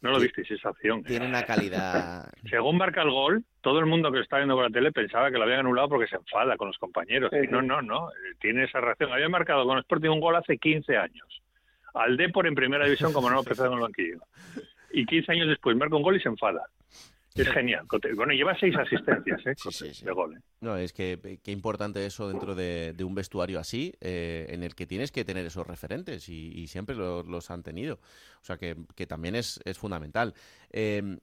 [0.00, 1.02] No lo visteis esa acción.
[1.02, 2.30] Tiene una calidad.
[2.50, 5.30] Según marca el gol, todo el mundo que lo está viendo por la tele pensaba
[5.30, 7.32] que lo habían anulado porque se enfada con los compañeros.
[7.32, 8.10] Y no, no, no.
[8.40, 9.12] Tiene esa reacción.
[9.12, 11.42] Había marcado con Sporting un gol hace 15 años.
[11.94, 14.18] Al Depor en primera división, como no empezó en el banquillo.
[14.92, 16.64] Y 15 años después marca un gol y se enfada.
[17.42, 17.86] Es genial.
[18.16, 20.04] Bueno, lleva seis asistencias ¿eh?
[20.04, 20.36] de gol.
[20.36, 20.40] ¿eh?
[20.60, 24.86] No, es que qué importante eso dentro de, un vestuario así, eh, en el que
[24.86, 27.94] tienes que tener esos referentes y, siempre los, han tenido.
[28.40, 30.34] O sea que, también es, es fundamental.
[30.70, 31.18] Em,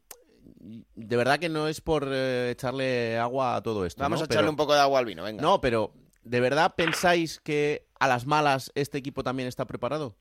[0.96, 4.02] de verdad que no es por eh, echarle agua a todo esto.
[4.02, 5.42] Vamos a echarle un poco de agua al vino, venga.
[5.42, 5.92] No, pero
[6.24, 10.16] ¿de verdad pensáis que a las malas este equipo también está preparado?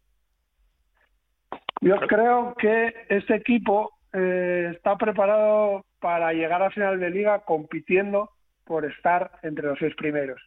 [1.81, 8.31] Yo creo que este equipo eh, está preparado para llegar a final de liga compitiendo
[8.65, 10.41] por estar entre los seis primeros.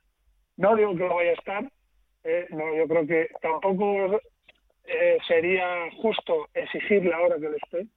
[0.55, 1.71] No digo que lo vaya a estar,
[2.23, 4.21] eh, no, yo creo que tampoco
[4.85, 7.87] eh, sería justo exigirle ahora que lo esté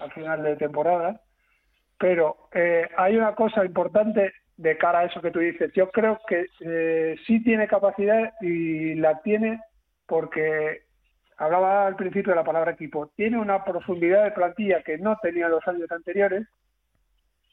[0.00, 1.20] al final de temporada,
[1.98, 2.48] pero
[2.96, 5.70] hay una cosa importante de cara a eso que tú dices.
[5.74, 9.60] Yo creo que sí tiene capacidad y la tiene
[10.06, 10.89] porque
[11.40, 15.48] hablaba al principio de la palabra equipo, tiene una profundidad de plantilla que no tenía
[15.48, 16.46] los años anteriores.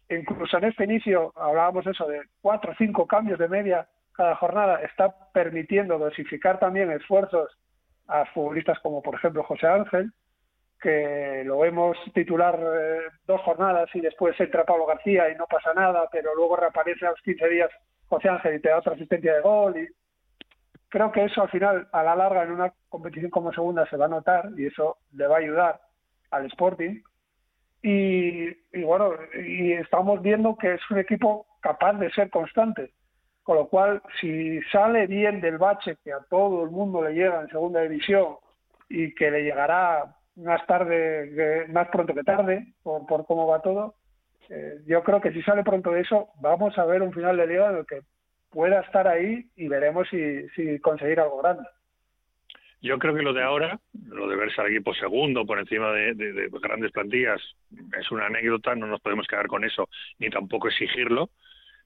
[0.10, 4.82] Incluso en este inicio hablábamos eso de cuatro o cinco cambios de media cada jornada,
[4.82, 7.56] está permitiendo dosificar también esfuerzos
[8.08, 10.12] a futbolistas como por ejemplo José Ángel,
[10.82, 15.74] que lo vemos titular eh, dos jornadas y después entra Pablo García y no pasa
[15.74, 17.70] nada, pero luego reaparece a los 15 días
[18.08, 19.88] José Ángel y te da otra asistencia de gol y
[20.90, 24.06] Creo que eso al final, a la larga, en una competición como segunda se va
[24.06, 25.82] a notar y eso le va a ayudar
[26.32, 27.02] al Sporting.
[27.82, 28.50] Y,
[28.84, 29.12] bueno,
[29.46, 32.94] y estamos viendo que es un equipo capaz de ser constante.
[33.44, 37.42] Con lo cual, si sale bien del bache que a todo el mundo le llega
[37.42, 38.38] en segunda división
[38.90, 43.96] y que le llegará más tarde, más pronto que tarde, por, por cómo va todo,
[44.50, 47.48] eh, yo creo que si sale pronto de eso, vamos a ver un final de
[47.48, 48.02] liga en el que
[48.58, 51.62] pueda estar ahí y veremos si, si conseguir algo grande.
[52.82, 56.50] Yo creo que lo de ahora, lo de verse al equipo segundo por encima de,
[56.60, 57.40] grandes plantillas,
[58.00, 61.30] es una anécdota, no nos podemos quedar con eso, ni tampoco exigirlo.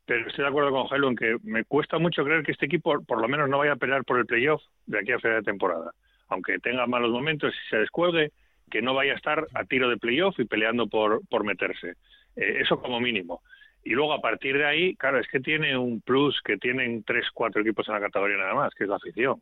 [0.05, 3.03] Pero estoy de acuerdo con Jairo en que me cuesta mucho creer que este equipo
[3.03, 5.51] por lo menos no vaya a pelear por el playoff de aquí a final de
[5.51, 5.91] temporada.
[6.29, 8.31] Aunque tenga malos momentos y se descuelgue,
[8.69, 11.95] que no vaya a estar a tiro de playoff y peleando por, por meterse.
[12.38, 13.41] Eh, eso como mínimo.
[13.83, 17.25] Y luego a partir de ahí, claro, es que tiene un plus que tienen tres,
[17.33, 19.41] cuatro equipos en la categoría nada más, que es la afición.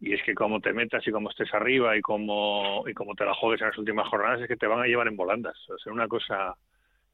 [0.00, 3.24] Y es que como te metas y como estés arriba y como, y como te
[3.24, 5.56] la juegues en las últimas jornadas, es que te van a llevar en volandas.
[5.68, 6.54] O sea, una cosa...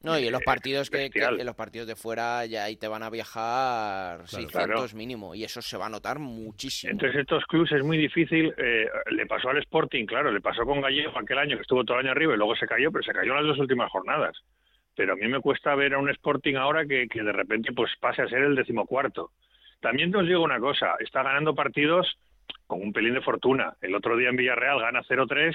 [0.03, 3.03] No, y en los partidos que, en los partidos de fuera ya ahí te van
[3.03, 6.91] a viajar 600 mínimo y eso se va a notar muchísimo.
[6.91, 10.83] Entonces estos clubes es muy difícil, eh, le pasó al Sporting, claro, le pasó con
[10.83, 13.15] Gallego aquel año que estuvo todo el año arriba y luego se cayó, pero se
[13.15, 14.37] cayó en las dos últimas jornadas
[14.97, 18.23] pero a mí me cuesta ver a un Sporting ahora que, de repente pues pase
[18.23, 19.31] a ser el decimocuarto.
[19.81, 22.19] También os digo una cosa, está ganando partidos
[22.67, 23.75] con un pelín de fortuna.
[23.83, 25.55] El otro día en Villarreal gana 0-3,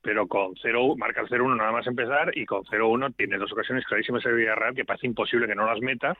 [0.00, 3.84] pero con 0 marca el 0-1 nada más empezar y con 0-1 tiene dos ocasiones
[3.84, 6.16] clarísimas en Villarreal que parece imposible que no las meta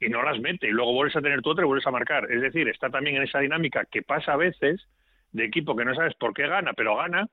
[0.00, 2.30] y no las mete y luego vuelves a tener tu otra y vuelves a marcar.
[2.30, 4.86] Es decir, está también en esa dinámica que pasa a veces
[5.30, 7.28] de equipo que no sabes por qué gana, pero gana,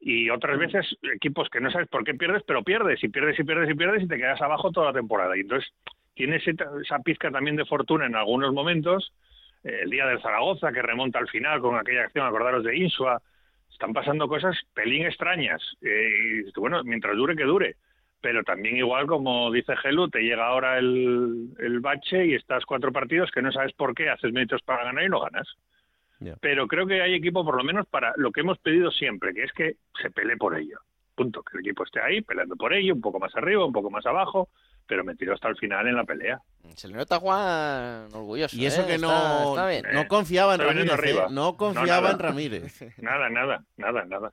[0.00, 3.44] y otras veces equipos que no sabes por qué pierdes, pero pierdes y pierdes y
[3.44, 5.36] pierdes y pierdes y te quedas abajo toda la temporada.
[5.36, 5.70] Y entonces
[6.14, 9.12] tienes esa pizca también de fortuna en algunos momentos.
[9.62, 13.20] El día del Zaragoza, que remonta al final con aquella acción, acordaros de Insua.
[13.70, 15.62] Están pasando cosas pelín extrañas.
[15.82, 17.76] Eh, y bueno, mientras dure, que dure.
[18.22, 22.90] Pero también igual, como dice Gelu, te llega ahora el, el bache y estás cuatro
[22.90, 25.46] partidos que no sabes por qué, haces méritos para ganar y no ganas.
[26.40, 29.44] Pero creo que hay equipo, por lo menos, para lo que hemos pedido siempre, que
[29.44, 30.78] es que se pelee por ello.
[31.14, 31.42] Punto.
[31.42, 34.04] Que el equipo esté ahí peleando por ello, un poco más arriba, un poco más
[34.06, 34.48] abajo,
[34.86, 36.40] pero metido hasta el final en la pelea.
[36.74, 38.56] Se le nota Juan orgulloso.
[38.56, 38.86] Y eso ¿eh?
[38.86, 41.00] que no, no confiaba en Ramírez.
[41.04, 41.26] ¿eh?
[41.30, 42.82] No confiaba en Ramírez.
[42.98, 44.32] Nada, nada, nada, nada.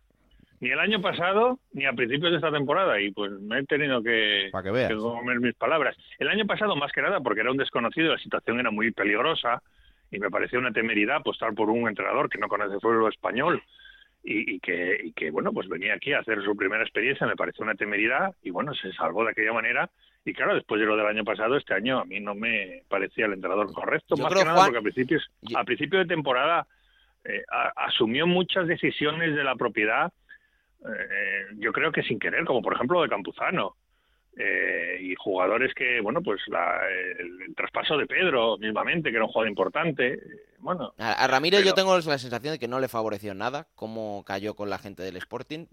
[0.59, 2.99] Ni el año pasado, ni a principios de esta temporada.
[2.99, 5.95] Y pues me he tenido que, que, que comer mis palabras.
[6.17, 9.61] El año pasado, más que nada, porque era un desconocido, la situación era muy peligrosa
[10.11, 13.61] y me pareció una temeridad apostar por un entrenador que no conoce el fútbol español
[14.23, 17.75] y, que, que, bueno, pues venía aquí a hacer su primera experiencia, me pareció una
[17.75, 19.89] temeridad y bueno, se salvó de aquella manera.
[20.25, 23.25] Y claro, después de lo del año pasado, este año a mí no me parecía
[23.27, 26.67] el entrenador correcto, más que nada porque a principios, a principio de temporada
[27.23, 27.43] eh,
[27.77, 30.11] asumió muchas decisiones de la propiedad,
[30.85, 33.75] eh, yo creo que sin querer, como por ejemplo de Campuzano.
[34.39, 39.49] Eh, y jugadores que, bueno, pues el, traspaso de Pedro mismamente, que era un jugador
[39.49, 40.19] importante.
[40.59, 44.53] Bueno, a, Ramírez yo tengo la sensación de que no le favoreció nada cómo cayó
[44.53, 45.65] con la gente del Sporting.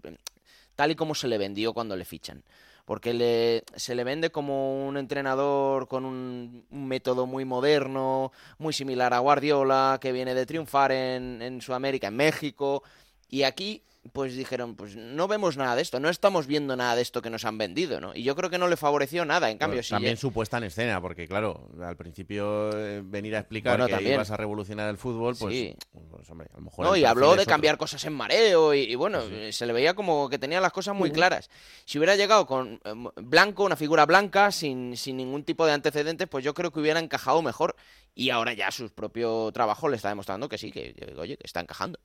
[0.75, 2.43] tal y como se le vendió cuando le fichan.
[2.85, 9.13] Porque le, se le vende como un entrenador con un, método muy moderno, muy similar
[9.13, 12.83] a Guardiola, que viene de triunfar en, en Sudamérica, en México.
[13.29, 17.01] Y aquí pues dijeron, pues no vemos nada de esto, no estamos viendo nada de
[17.01, 18.15] esto que nos han vendido, ¿no?
[18.15, 21.01] Y yo creo que no le favoreció nada, en cambio, También su puesta en escena,
[21.01, 25.75] porque claro, al principio eh, venir a explicar que ibas a revolucionar el fútbol, pues,
[26.09, 26.85] pues, hombre, a lo mejor...
[26.85, 30.37] No, y habló de cambiar cosas en mareo y, bueno, se le veía como que
[30.37, 31.49] tenía las cosas muy claras.
[31.85, 36.27] Si hubiera llegado con em, blanco, una figura blanca, sin, sin ningún tipo de antecedentes,
[36.27, 37.75] pues yo creo que hubiera encajado mejor.
[38.13, 41.59] Y ahora ya su propio trabajo le está demostrando que sí, que, oye, que está
[41.59, 41.99] encajando.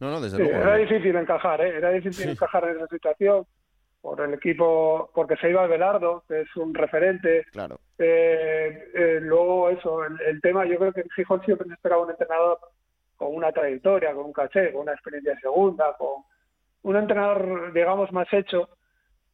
[0.00, 0.56] No, no, desde luego.
[0.56, 1.76] Era difícil encajar, ¿eh?
[1.76, 3.46] Era difícil encajar en esa situación
[4.00, 7.44] por el equipo, porque se iba Belardo, que es un referente.
[7.50, 7.80] Claro.
[7.98, 12.58] Eh, eh, luego, eso, el, tema, yo creo que Gijón siempre se esperaba un entrenador
[13.16, 16.22] con una trayectoria, con un caché, con una experiencia segunda, con
[16.82, 18.68] un entrenador, digamos, más hecho.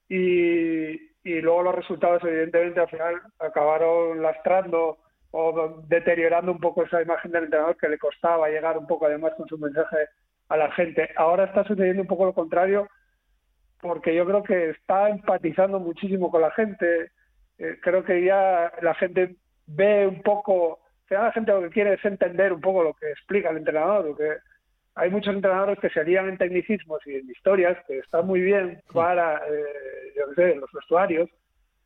[0.09, 4.99] Y, y luego los resultados, evidentemente, al final acabaron lastrando
[5.31, 9.33] o deteriorando un poco esa imagen del entrenador que le costaba llegar un poco además
[9.37, 9.97] con su mensaje
[10.49, 11.11] a la gente.
[11.17, 12.89] Ahora está sucediendo un poco lo contrario
[13.81, 17.11] porque yo creo que está empatizando muchísimo con la gente.
[17.59, 21.95] Eh, creo que ya la gente ve un poco, que la gente lo que quiere
[21.95, 24.39] es entender un poco lo que explica el entrenador, porque
[24.95, 28.81] hay muchos entrenadores que se lían en tecnicismos y en historias que están muy bien
[28.93, 31.29] para, eh, yo qué sé, los vestuarios,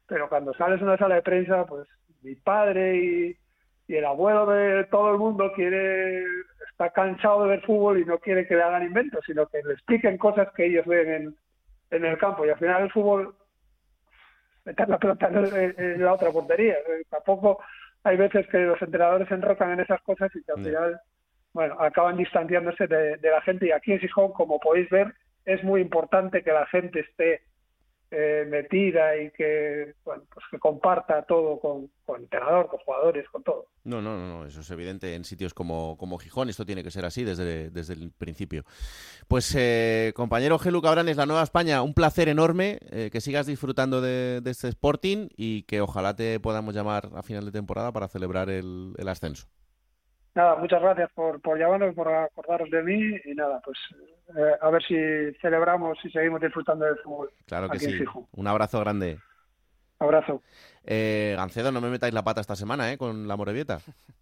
[0.06, 1.88] pero cuando sales a una sala de prensa, pues
[2.22, 3.36] mi padre y,
[3.88, 6.24] y el abuelo de todo el mundo quiere
[6.78, 9.74] está cansado de ver fútbol y no quiere que le hagan inventos, sino que le
[9.74, 11.36] expliquen cosas que ellos ven en,
[11.90, 12.46] en el campo.
[12.46, 13.34] Y al final el fútbol,
[14.64, 16.76] meter la pelota en, la otra portería.
[17.10, 17.60] Tampoco
[18.04, 21.00] hay veces que los entrenadores se enrocan en esas cosas y que al final,
[21.52, 23.66] bueno, acaban distanciándose de, de la gente.
[23.66, 25.12] Y aquí en Sijón, como podéis ver,
[25.46, 27.42] es muy importante que la gente esté
[28.10, 33.42] eh, metida y que, bueno, pues que comparta todo con, con entrenador, con jugadores, con
[33.42, 33.66] todo.
[33.84, 37.04] No, no, no, eso es evidente en sitios como, como Gijón, esto tiene que ser
[37.04, 38.64] así desde, desde el principio.
[39.28, 44.00] Pues eh, compañero Gelu Cabranes, la Nueva España, un placer enorme eh, que sigas disfrutando
[44.00, 48.48] de, este Sporting y que ojalá te podamos llamar a final de temporada para celebrar
[48.48, 49.46] el, el ascenso.
[50.34, 53.78] Nada, muchas gracias por, por llamarnos, por acordaros de mí y nada, pues
[54.36, 54.94] eh, a ver si
[55.40, 57.30] celebramos y seguimos disfrutando del fútbol.
[57.46, 58.04] Claro que sí.
[58.32, 59.18] Un abrazo grande.
[59.98, 60.42] Abrazo.
[60.84, 62.98] Eh, Gancedo, no me metáis la pata esta semana, ¿eh?
[62.98, 63.80] Con la Morevieta.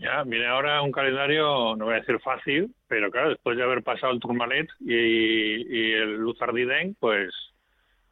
[0.00, 3.82] Ya, viene ahora un calendario, no voy a decir fácil, pero claro, después de haber
[3.82, 7.34] pasado el Tourmalet y, y el Luzardiden, pues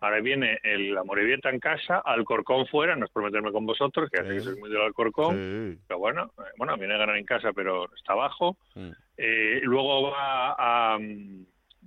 [0.00, 4.22] Ahora viene el Amorebieta en casa, Alcorcón fuera, no es por meterme con vosotros, que
[4.22, 4.40] sí.
[4.40, 8.12] soy muy del Alcorcón, pero bueno, eh, bueno, viene a ganar en casa, pero está
[8.12, 8.59] abajo.
[8.74, 8.90] Mm.
[9.16, 10.98] Eh, luego va a,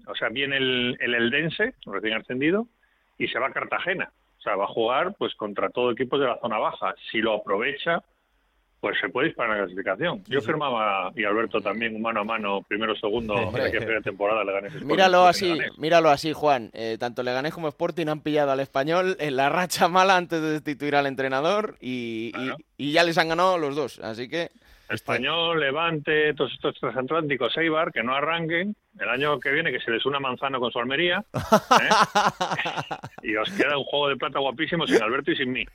[0.08, 2.68] o sea, viene el, el Eldense, recién ascendido,
[3.18, 4.12] y se va a Cartagena.
[4.40, 6.96] O sea, va a jugar pues contra todo equipo de la zona baja.
[7.12, 8.02] Si lo aprovecha,
[8.80, 10.24] pues se puede disparar la clasificación.
[10.28, 14.82] Yo firmaba, y Alberto también, un mano a mano, primero, segundo, en que temporada Leganés
[14.84, 16.72] Míralo así, míralo así, Juan.
[16.74, 20.52] Eh, tanto Leganés como Sporting han pillado al español en la racha mala antes de
[20.52, 22.32] destituir al entrenador y,
[22.78, 24.00] y ya les han ganado los dos.
[24.00, 24.52] Así que
[24.90, 28.76] Español, Levante, todos estos transatlánticos, Eibar, que no arranquen.
[29.00, 31.24] El año que viene que se les una manzana con su Almería.
[31.34, 31.90] ¿eh?
[33.24, 35.66] y os queda un juego de plata guapísimo sin Alberto y sin mí.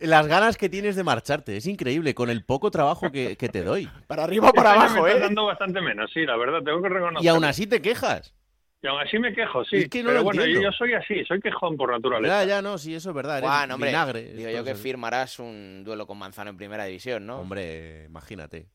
[0.00, 3.88] Las ganas que tienes de marcharte, es increíble, con el poco trabajo que, te doy.
[4.06, 5.18] Para arriba o para este abajo, me ¿eh?
[5.20, 7.24] dando bastante menos, sí, la verdad, tengo que reconocer.
[7.24, 8.34] Y aún así te quejas.
[8.80, 9.88] Y aún así me quejo, sí.
[9.90, 12.44] pero bueno, yo, soy así, soy quejón por naturaleza.
[12.44, 13.38] Ya, ya, no, sí, eso es verdad.
[13.38, 14.32] Eres hombre, vinagre.
[14.34, 17.40] Digo yo que firmarás un duelo con Manzano en primera división, ¿no?
[17.40, 18.68] Hombre, imagínate.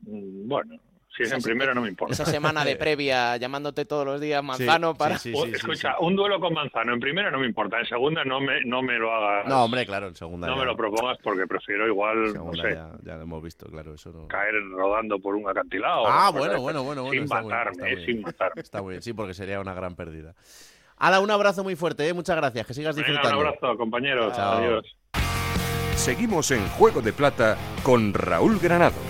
[0.00, 0.80] Bueno,
[1.16, 2.12] si es en primera no me importa.
[2.12, 5.16] Esa semana de previa llamándote todos los días Manzano para...
[5.16, 8.82] escucha, un duelo con Manzano en primera no me importa, en segunda no me, no
[8.82, 9.46] me lo hagas.
[9.46, 10.46] No, hombre, claro, en segunda.
[10.46, 12.78] No me lo propongas porque prefiero igual, no sé.
[13.02, 14.28] Ya, lo hemos visto, claro, eso no...
[14.28, 16.06] Caer rodando por un acantilado.
[16.06, 18.62] Ah, bueno, bueno, bueno, Sin matarme, sin matarme.
[18.62, 20.34] Está muy bien, sí, porque sería una gran pérdida.
[20.98, 22.14] Ala, un abrazo muy fuerte, ¿eh?
[22.14, 23.38] muchas gracias, que sigas disfrutando.
[23.38, 24.38] un abrazo, compañeros.
[24.38, 24.96] Adiós.
[25.94, 29.05] Seguimos en Juego de Plata con Raúl Granado.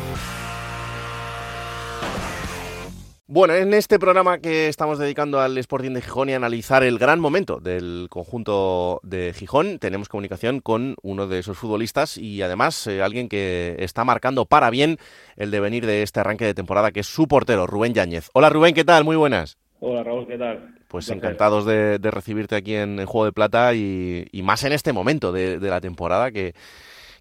[3.28, 6.96] Bueno, en este programa que estamos dedicando al Sporting de Gijón y a analizar el
[6.96, 12.86] gran momento del conjunto de Gijón, tenemos comunicación con uno de esos futbolistas y además
[12.86, 14.98] eh, alguien que está marcando para bien
[15.34, 18.30] el devenir de este arranque de temporada, que es su portero, Rubén Yáñez.
[18.32, 19.02] Hola Rubén, ¿qué tal?
[19.02, 19.58] Muy buenas.
[19.80, 20.76] Hola Raúl, ¿qué tal?
[20.86, 25.58] Pues encantados de, recibirte aquí en, Juego de Plata y, más en este momento de,
[25.58, 26.54] la temporada que,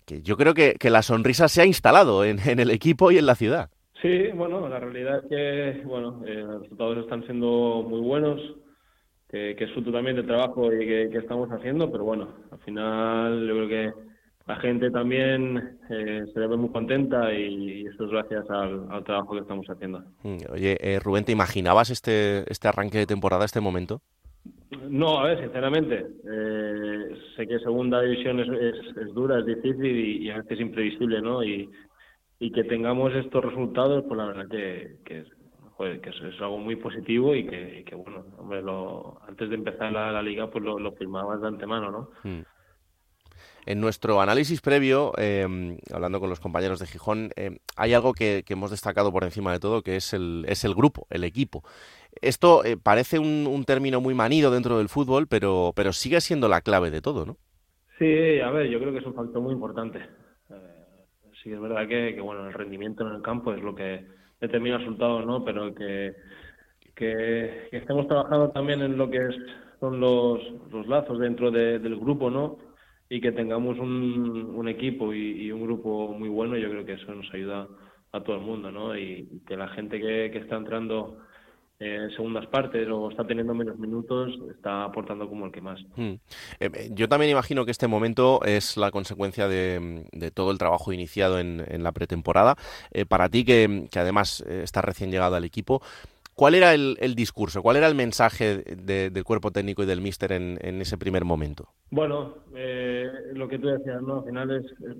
[0.05, 3.71] yo creo que, la sonrisa se ha instalado en el equipo y en la ciudad.
[4.01, 8.41] Sí, bueno, la realidad es que bueno, eh, los resultados están siendo muy buenos.
[9.29, 13.53] que, es fruto también del trabajo y que, estamos haciendo, pero bueno, al final yo
[13.53, 13.93] creo que
[14.47, 19.41] la gente también eh, se ve muy contenta y, esto es gracias al, trabajo que
[19.41, 20.03] estamos haciendo.
[20.23, 24.01] Mm, oye, eh, Rubén, ¿te imaginabas este, este arranque de temporada, este momento?
[24.89, 28.47] No, a ver, sinceramente, eh, sé que segunda división es,
[28.97, 31.43] es, dura, es difícil y, a veces es imprevisible, ¿no?
[31.43, 31.69] Y,
[32.39, 35.25] y que tengamos estos resultados, pues la verdad que, que,
[36.01, 40.21] que es, algo muy positivo y que, que bueno, hombre, lo, antes de empezar la,
[40.21, 42.09] liga, pues lo, lo firmabas de antemano, ¿no?
[42.23, 42.43] Mm.
[43.65, 48.43] En nuestro análisis previo, em, hablando con los compañeros de Gijón, em, hay algo que,
[48.47, 51.63] hemos destacado por encima de todo, que es el, es el grupo, el equipo.
[52.21, 56.61] Esto eh, parece un, término muy manido dentro del fútbol, pero, pero sigue siendo la
[56.61, 57.37] clave de todo, ¿no?
[57.97, 59.99] Sí, a ver, yo creo que es un factor muy importante.
[61.45, 64.03] Sí, es verdad que, bueno, el rendimiento en el campo es lo que
[64.41, 65.45] determina el resultado, ¿no?
[65.45, 66.15] Pero que,
[66.95, 69.19] que, estemos trabajando también en lo que
[69.79, 70.41] son los,
[70.71, 72.57] los lazos dentro del grupo, ¿no?
[73.09, 77.13] y que tengamos un, un equipo y, un grupo muy bueno, yo creo que eso
[77.13, 77.67] nos ayuda
[78.11, 78.97] a todo el mundo, ¿no?
[78.97, 81.19] Y que la gente que, que está entrando
[81.79, 85.81] en segundas partes o está teniendo menos minutos, está aportando como el que más.
[85.95, 86.13] Hmm.
[86.59, 90.57] Eh, eh, yo también imagino que este momento es la consecuencia de, de todo el
[90.57, 92.55] trabajo iniciado en, en la pretemporada.
[92.91, 95.81] Eh, para ti, que, que además estás recién llegado al equipo,
[96.35, 97.61] ¿Cuál era el, discurso?
[97.61, 101.69] ¿Cuál era el mensaje del cuerpo técnico y del míster en, ese primer momento?
[101.89, 104.19] Bueno, eh, lo que tú decías, ¿no?
[104.19, 104.97] Al final es, eh,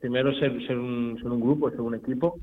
[0.00, 2.38] primero ser, ser, un, ser un grupo, ser un equipo,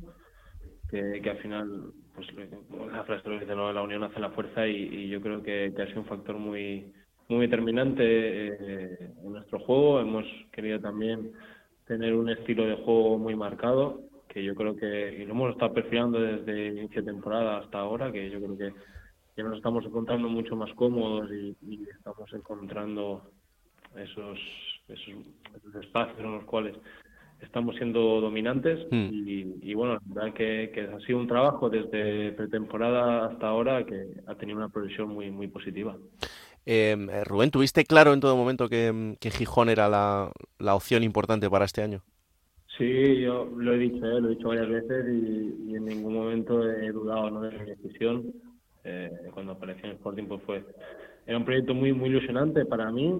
[0.87, 3.71] que, al final, pues la frase lo dice, ¿no?
[3.71, 6.91] La unión hace la fuerza y, yo creo que, ha sido un factor muy,
[7.27, 9.99] muy determinante eh, en nuestro juego.
[9.99, 11.31] Hemos querido también
[11.85, 15.73] tener un estilo de juego muy marcado que yo creo que y lo hemos estado
[15.73, 18.73] perfilando desde inicio de temporada hasta ahora, que yo creo que,
[19.37, 21.55] ya nos estamos encontrando mucho más cómodos y,
[21.95, 23.21] estamos encontrando
[23.95, 24.39] esos,
[24.87, 26.75] esos, espacios en los cuales
[27.41, 29.09] estamos siendo dominantes hmm.
[29.11, 34.07] y, bueno, la verdad que, que, ha sido un trabajo desde pretemporada hasta ahora que
[34.25, 35.97] ha tenido una progresión muy, muy positiva.
[36.65, 41.03] Em, eh, Rubén, ¿tuviste claro en todo momento que, que Gijón era la, la opción
[41.03, 42.03] importante para este año?
[42.77, 44.21] Sí, yo lo he dicho, ¿eh?
[44.21, 47.41] lo he dicho varias veces y, en ningún momento he dudado ¿no?
[47.41, 48.33] de mi decisión.
[48.83, 50.63] Eh, cuando aparecí en Sporting pues fue
[51.25, 53.19] era un proyecto muy muy ilusionante para mí,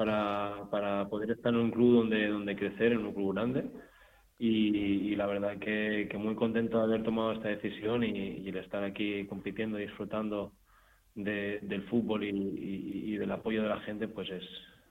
[0.00, 3.66] para, para poder estar en un club donde donde crecer, en un club grande.
[4.38, 8.56] Y, la verdad que, que, muy contento de haber tomado esta decisión y, y el
[8.56, 10.52] estar aquí compitiendo y disfrutando
[11.14, 14.44] del fútbol y, y, del apoyo de la gente, pues es,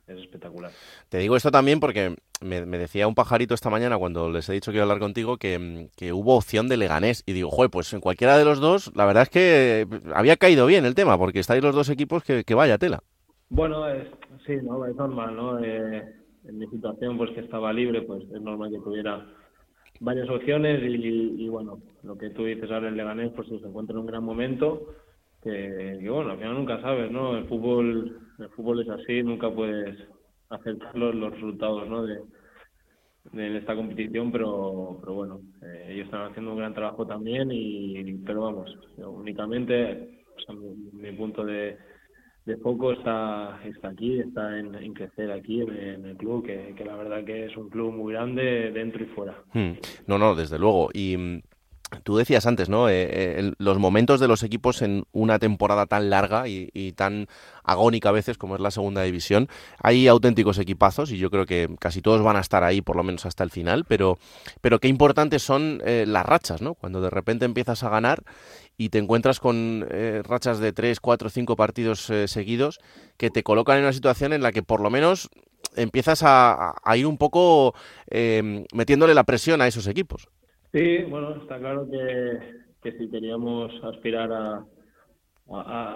[0.05, 0.69] es espectacular.
[1.09, 4.69] Te digo esto también porque me, decía un pajarito esta mañana cuando les he dicho
[4.69, 7.23] que iba a hablar contigo que, hubo opción de Leganés.
[7.25, 10.67] Y digo, joder, pues en cualquiera de los dos, la verdad es que había caído
[10.67, 13.01] bien el tema, porque estáis los dos equipos que, vaya tela.
[13.49, 13.87] Bueno,
[14.45, 15.59] sí, no, es normal, ¿no?
[15.59, 16.15] Eh,
[16.45, 19.25] en mi situación, pues que estaba libre, pues es normal que tuviera
[19.99, 23.99] varias opciones y, bueno, lo que tú dices ahora en Leganés, pues se encuentra en
[23.99, 24.95] un gran momento
[25.43, 27.37] que, bueno, al final nunca sabes, ¿no?
[27.37, 29.97] El fútbol, el fútbol es así, nunca puedes
[30.49, 32.03] aceptar los, resultados, ¿no?
[32.03, 32.19] De,
[33.31, 38.15] de esta competición, pero, pero bueno, eh, ellos están haciendo un gran trabajo también y,
[38.25, 40.25] pero vamos, únicamente,
[40.93, 41.77] mi, punto de,
[42.45, 46.95] de foco está, está aquí, está en, crecer aquí en, el club, que, que, la
[46.95, 49.43] verdad que es un club muy grande dentro y fuera.
[49.53, 49.73] Hmm.
[50.07, 50.89] No, no, desde luego.
[50.93, 51.41] Y
[52.03, 52.87] Tú decías antes, ¿no?
[52.87, 57.27] Eh, eh, los momentos de los equipos en una temporada tan larga y, tan
[57.63, 59.47] agónica a veces como es la segunda división,
[59.81, 63.03] hay auténticos equipazos y yo creo que casi todos van a estar ahí por lo
[63.03, 64.17] menos hasta el final, pero,
[64.61, 66.75] pero qué importantes son eh, las rachas, ¿no?
[66.75, 68.23] Cuando de repente empiezas a ganar
[68.79, 69.85] y te encuentras con
[70.23, 72.79] rachas de tres, cuatro, cinco partidos seguidos
[73.17, 75.29] que te colocan en una situación en la que por lo menos
[75.75, 77.73] empiezas a, ir un poco
[78.73, 80.29] metiéndole la presión a esos equipos.
[80.71, 84.65] Sí, bueno, está claro que, si queríamos aspirar a,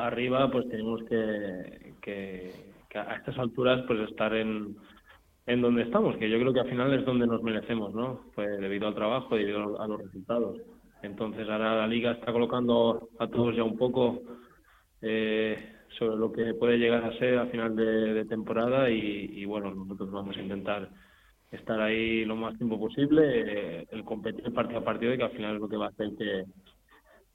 [0.06, 2.52] arriba, pues tenemos que, que,
[2.96, 4.76] a estas alturas pues estar en,
[5.46, 8.26] en donde estamos, que yo creo que al final es donde nos merecemos, ¿no?
[8.36, 10.58] Pues debido al trabajo, debido a los resultados.
[11.04, 14.22] Entonces ahora la liga está colocando a todos ya un poco
[15.02, 15.58] eh,
[15.98, 20.36] sobre lo que puede llegar a ser a final de, temporada y, bueno, nosotros vamos
[20.38, 20.90] a intentar
[21.52, 25.32] estar ahí lo más tiempo posible, eh, el competir partido a partido y que al
[25.32, 26.46] final es lo que va a hacer que,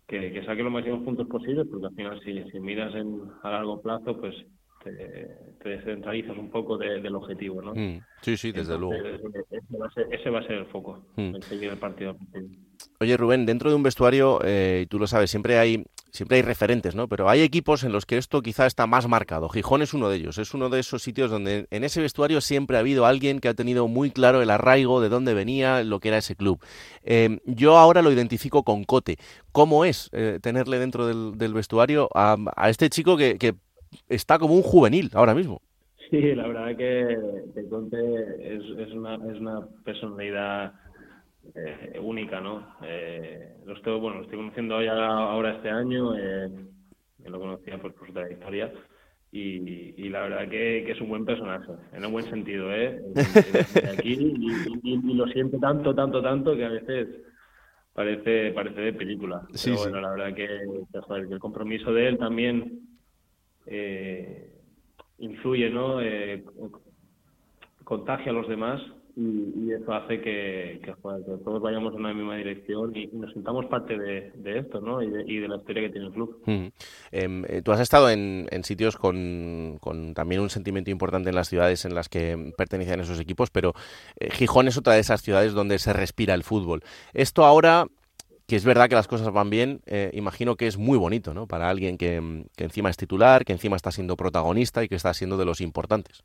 [0.09, 3.81] que, saque los máximos puntos posibles, porque al final si, si miras en, a largo
[3.81, 4.35] plazo, pues
[4.83, 5.29] te,
[5.63, 7.75] te descentralizas un poco del objetivo, ¿no?
[7.75, 8.95] Mm, sí, sí, desde luego.
[9.51, 11.37] Ese va, a ser, el foco, mm.
[11.37, 12.17] el seguir el partido.
[13.01, 16.95] Oye, Rubén, dentro de un vestuario, eh, tú lo sabes, siempre hay siempre hay referentes,
[16.95, 17.09] ¿no?
[17.09, 19.49] Pero hay equipos en los que esto quizá está más marcado.
[19.49, 22.77] Gijón es uno de ellos, es uno de esos sitios donde en ese vestuario siempre
[22.77, 26.09] ha habido alguien que ha tenido muy claro el arraigo de dónde venía, lo que
[26.09, 26.61] era ese club.
[27.05, 29.17] Em, yo ahora lo identifico con Cote.
[29.53, 32.37] ¿Cómo es eh, tenerle dentro del, vestuario a,
[32.69, 33.55] este chico que,
[34.09, 35.63] está como un juvenil ahora mismo?
[36.11, 37.19] Sí, la verdad que,
[37.55, 40.73] que es, es, una, es una personalidad
[41.55, 42.77] eh, única, ¿no?
[42.83, 46.49] Eh, lo estoy, bueno, lo estoy conociendo ya ahora este año, eh,
[47.25, 48.73] lo conocía pues, por su trayectoria
[49.31, 53.01] y, y la verdad que, que, es un buen personaje, en un buen sentido, ¿eh?
[53.93, 54.35] aquí
[54.83, 57.09] y, lo siente tanto, tanto, tanto que a veces
[57.93, 59.43] parece parece de película.
[59.65, 62.81] Pero bueno, la verdad que, que, el compromiso de él también
[63.67, 64.51] eh,
[65.19, 66.01] influye, ¿no?
[66.01, 66.45] Eh,
[67.85, 68.81] contagia a los demás
[69.19, 70.81] y, eso hace que,
[71.45, 75.03] todos vayamos en la misma dirección y, nos sintamos parte de, esto, ¿no?
[75.03, 76.41] Y de, la historia que tiene el club.
[77.11, 79.81] Em, eh, tú has estado en, sitios con,
[80.15, 83.75] también un sentimiento importante en las ciudades en las que pertenecen esos equipos, pero
[84.21, 86.83] eh, Gijón es otra de esas ciudades donde se respira el fútbol.
[87.13, 87.87] Esto ahora
[88.47, 91.47] que es verdad que las cosas van bien, eh, imagino que es muy bonito, ¿no?
[91.47, 95.37] Para alguien que, encima es titular, que encima está siendo protagonista y que está siendo
[95.37, 96.25] de los importantes.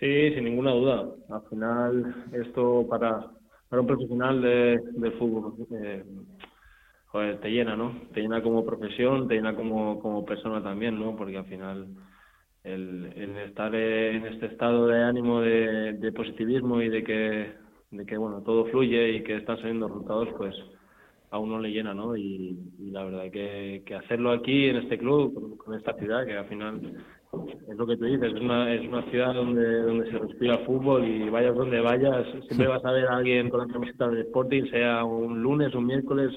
[0.00, 1.08] Sí, sin ninguna duda.
[1.28, 3.26] Al final, esto para,
[3.68, 6.04] para un profesional de, del fútbol, eh,
[7.42, 7.92] te llena, ¿no?
[8.14, 11.14] Te llena como profesión, te llena como, como persona también, ¿no?
[11.16, 11.88] Porque al final
[12.64, 13.12] el,
[13.46, 17.52] estar en este estado de ánimo de, positivismo y de que
[17.90, 20.54] de que bueno todo fluye y que están saliendo resultados, pues
[21.30, 22.16] a uno le llena, ¿no?
[22.16, 26.46] Y, la verdad que, que, hacerlo aquí en este club, con, esta ciudad, que al
[26.46, 26.80] final
[27.32, 31.06] es lo que tú dices, es una, es una ciudad donde, donde se respira fútbol
[31.06, 34.64] y vayas donde vayas, siempre vas a ver a alguien con la camiseta del Sporting,
[34.70, 36.30] sea un lunes, un miércoles,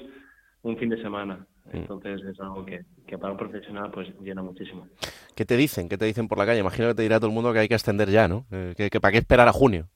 [0.62, 1.46] un fin de semana.
[1.72, 4.86] Entonces es algo que, que, para un profesional pues llena muchísimo.
[5.34, 5.88] ¿Qué te dicen?
[5.88, 6.60] ¿Qué te dicen por la calle?
[6.60, 8.46] Imagino que te dirá todo el mundo que hay que extender ya, ¿no?
[8.52, 9.88] Eh, que, que para qué esperar a junio.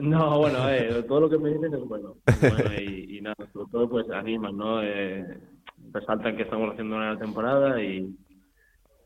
[0.00, 2.14] No, bueno, eh, todo lo que me dicen es bueno.
[2.80, 4.82] y, nada, sobre todo pues animan, ¿no?
[4.82, 5.24] Eh,
[5.92, 8.08] resaltan que estamos haciendo una temporada y,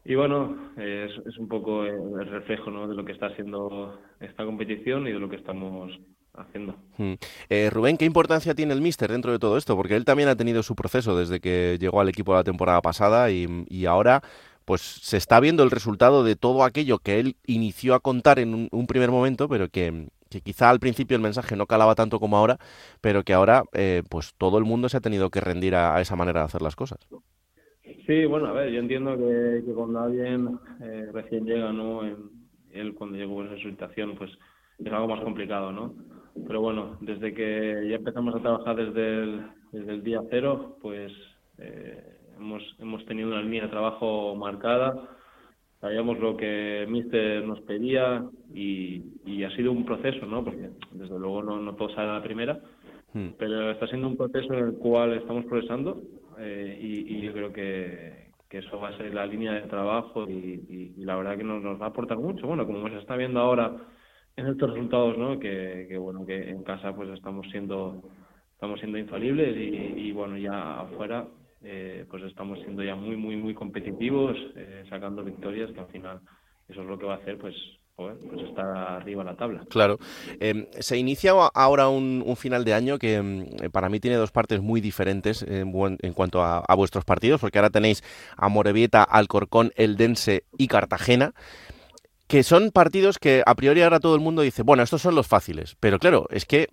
[0.05, 2.89] y bueno, es, un poco el reflejo ¿no?
[2.89, 5.93] de lo que está haciendo esta competición y de lo que estamos
[6.35, 6.75] haciendo.
[6.97, 7.15] Hmm.
[7.49, 9.77] Eh, Rubén, ¿qué importancia tiene el míster dentro de todo esto?
[9.77, 13.31] Porque él también ha tenido su proceso desde que llegó al equipo la temporada pasada
[13.31, 14.23] y, y ahora
[14.65, 18.69] pues se está viendo el resultado de todo aquello que él inició a contar en
[18.71, 22.37] un primer momento, pero que, que quizá al principio el mensaje no calaba tanto como
[22.37, 22.59] ahora,
[23.01, 26.17] pero que ahora eh, pues todo el mundo se ha tenido que rendir a, esa
[26.17, 26.99] manera de hacer las cosas.
[28.07, 32.03] Sí, bueno, a ver, yo entiendo que, cuando alguien eh, recién llega, ¿no?
[32.73, 34.31] él cuando llegó en esa situación, pues
[34.79, 35.95] es algo más complicado, ¿no?
[36.47, 41.13] Pero bueno, desde que ya empezamos a trabajar desde el, desde el día cero, pues
[41.59, 44.95] eh, hemos, hemos tenido una línea de trabajo marcada,
[45.81, 48.25] sabíamos lo que Mister nos pedía
[48.55, 50.43] y, y, ha sido un proceso, ¿no?
[50.43, 52.59] Porque desde luego no, no todo sale a la primera,
[53.13, 53.29] hmm.
[53.39, 56.01] pero está siendo un proceso en el cual estamos progresando
[56.39, 60.29] eh, y, y, yo creo que, que, eso va a ser la línea de trabajo
[60.29, 62.47] y, y la verdad que nos, nos, va a aportar mucho.
[62.47, 63.77] Bueno, como se está viendo ahora
[64.37, 65.39] en estos resultados, ¿no?
[65.39, 68.03] Que, que bueno, que en casa pues estamos siendo
[68.63, 71.27] estamos siendo infalibles y, bueno, ya afuera
[71.63, 76.21] eh, pues estamos siendo ya muy, muy, muy competitivos, eh, sacando victorias que al final
[76.69, 77.57] eso es lo que va a hacer, pues,
[78.29, 79.65] pues estar arriba la tabla.
[79.69, 79.99] Claro.
[80.41, 84.61] Em, se inicia ahora un, final de año que em, para mí tiene dos partes
[84.61, 85.73] muy diferentes en,
[86.15, 88.03] cuanto a, vuestros partidos, porque ahora tenéis
[88.37, 91.35] a Morevieta, Alcorcón, Eldense y Cartagena
[92.27, 95.27] que son partidos que a priori ahora todo el mundo dice, bueno, estos son los
[95.27, 96.69] fáciles, pero claro, es que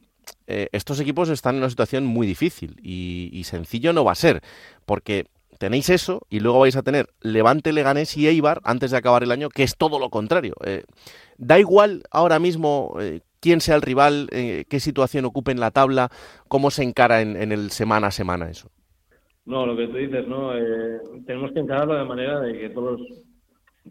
[0.47, 4.41] eh, estos equipos están en una situación muy difícil y, sencillo no va a ser,
[4.85, 5.25] porque
[5.59, 9.31] tenéis eso y luego vais a tener Levante, Leganés y Eibar antes de acabar el
[9.31, 10.55] año, que es todo lo contrario.
[10.65, 10.83] Eh,
[11.37, 16.09] da igual ahora mismo eh, quién sea el rival, qué situación ocupe en la tabla,
[16.47, 18.69] cómo se encara en, el semana a semana eso.
[19.45, 20.51] No, lo que tú dices, ¿no?
[21.25, 22.99] tenemos que encararlo de manera de que todos,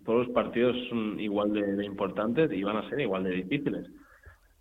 [0.04, 3.86] todos los partidos son igual de importantes y van a ser igual de difíciles.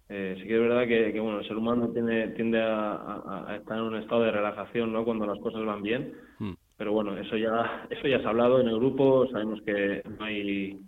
[0.10, 3.84] Eh, sí que es verdad que, bueno, el ser humano tiene, tiende a, estar en
[3.84, 5.03] un estado de relajación ¿no?
[5.03, 6.53] cuando las cosas van bien, hmm.
[6.78, 10.25] Pero bueno, eso ya, eso ya se ha hablado en el grupo, sabemos que no
[10.25, 10.80] hay,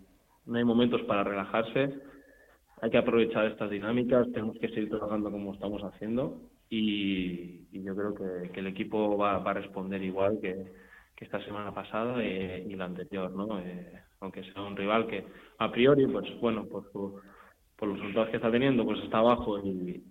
[0.46, 1.94] no hay momentos para relajarse,
[2.80, 8.14] hay que aprovechar estas dinámicas, tenemos que seguir trabajando como estamos haciendo y, yo creo
[8.14, 13.60] que, el equipo va, a responder igual que, esta semana pasada y, la anterior, ¿no?
[13.60, 15.26] Eh, aunque sea un rival que
[15.58, 17.20] a priori, pues bueno, por su
[17.76, 20.02] por los resultados que está teniendo, pues está abajo y,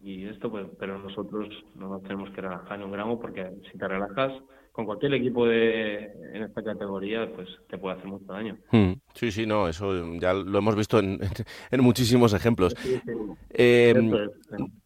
[0.00, 3.78] y esto, pues, pero nosotros no nos tenemos que relajar ni un gramo porque si
[3.78, 4.32] te relajas
[4.74, 8.58] con cualquier equipo de, en esta categoría, pues te puede hacer mucho daño.
[8.72, 8.94] Hmm.
[9.14, 11.20] Sí, sí, no, eso ya lo hemos visto en,
[11.70, 12.74] en muchísimos ejemplos.
[13.50, 13.94] Eh,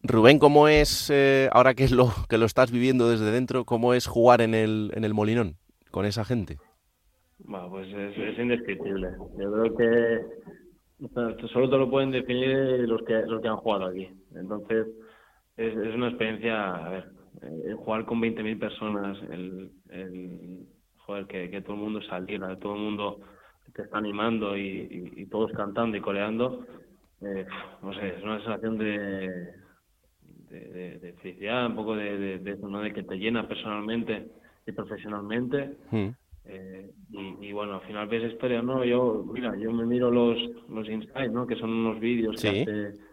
[0.03, 4.05] Rubén, ¿cómo es, eh, ahora que lo, que lo estás viviendo desde dentro, cómo es
[4.05, 5.55] jugar en el, en el Molinón
[5.89, 6.57] con esa gente?
[7.39, 9.09] Bueno, pues es, es indescriptible.
[9.39, 14.07] Yo creo que solo te lo pueden definir los que, los que han jugado aquí.
[14.35, 14.85] Entonces,
[15.57, 20.67] es, es una experiencia, a ver, el jugar con 20.000 personas, el, el
[20.97, 23.19] joder, que, que, todo el mundo saliera, todo el mundo
[23.73, 26.65] te está animando y, y, todos cantando y coleando,
[27.21, 27.45] eh,
[27.81, 29.53] no sé, es una sensación de,
[30.49, 32.81] de, de, felicidad, un poco de, de, eso, ¿no?
[32.81, 34.27] de que te llena personalmente
[34.65, 35.75] y profesionalmente.
[35.91, 36.07] Mm.
[36.45, 38.83] Eh, y, y, bueno, al final ves historias, ¿no?
[38.83, 41.45] Yo, mira, yo me miro los, los insights, ¿no?
[41.45, 43.08] Que son unos vídeos que hace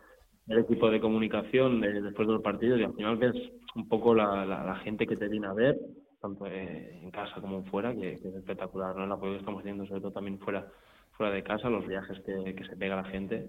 [0.48, 3.34] el equipo de comunicación después de los partidos y al final ves
[3.74, 5.76] un poco la, la, gente que te viene a ver,
[6.20, 9.04] tanto eh, en casa como fuera, que, es espectacular, ¿no?
[9.04, 10.66] El apoyo que estamos haciendo, sobre todo también fuera,
[11.12, 13.48] fuera de casa, los viajes que, que se pega la gente.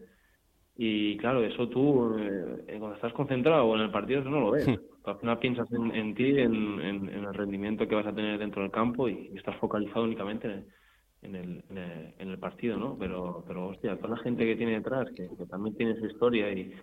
[0.76, 4.68] Y claro, eso tú, eh, cuando estás concentrado en el partido, eso no lo ves.
[5.06, 8.62] Al final piensas en, en ti, en, en, el rendimiento que vas a tener dentro
[8.62, 10.66] del campo y, estás focalizado únicamente en,
[11.22, 12.98] el, en, el, partido, ¿no?
[12.98, 16.52] Pero, pero hostia, toda la gente que tiene detrás, que, que también tiene su historia
[16.52, 16.74] y,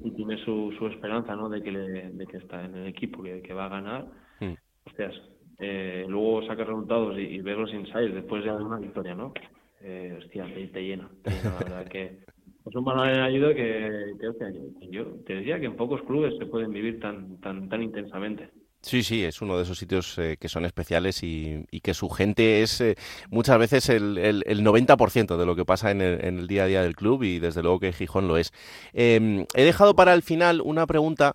[0.00, 1.48] y tiene su, su esperanza ¿no?
[1.48, 4.06] de, que de que está en el equipo, que, que va a ganar,
[4.40, 4.54] mm.
[4.86, 5.14] hostias,
[5.58, 9.32] eh, luego saca resultados y, y ver los insights después de una victoria, ¿no?
[9.80, 12.04] Eh, hostia, te, te, llena, la verdad que
[12.66, 16.46] es un valor añadido que, que, que yo te diría que en pocos clubes se
[16.46, 18.50] pueden vivir tan, tan, tan intensamente.
[18.84, 22.62] Sí, sí, es uno de esos sitios eh, que son especiales y, que su gente
[22.62, 22.96] es eh,
[23.30, 26.82] muchas veces el, el, el 90% de lo que pasa en el, día a día
[26.82, 28.52] del club y desde luego que Gijón lo es.
[28.92, 31.34] Em, he dejado para el final una pregunta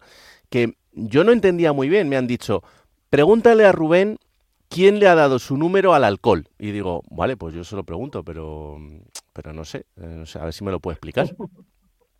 [0.51, 2.07] que yo no entendía muy bien.
[2.07, 2.63] Me han dicho,
[3.09, 4.19] pregúntale a Rubén
[4.67, 6.47] quién le ha dado su número al alcohol.
[6.59, 8.77] Y digo, vale, pues yo se lo pregunto, pero,
[9.33, 11.35] pero no sé, eh, no sé a ver si me lo puede explicar.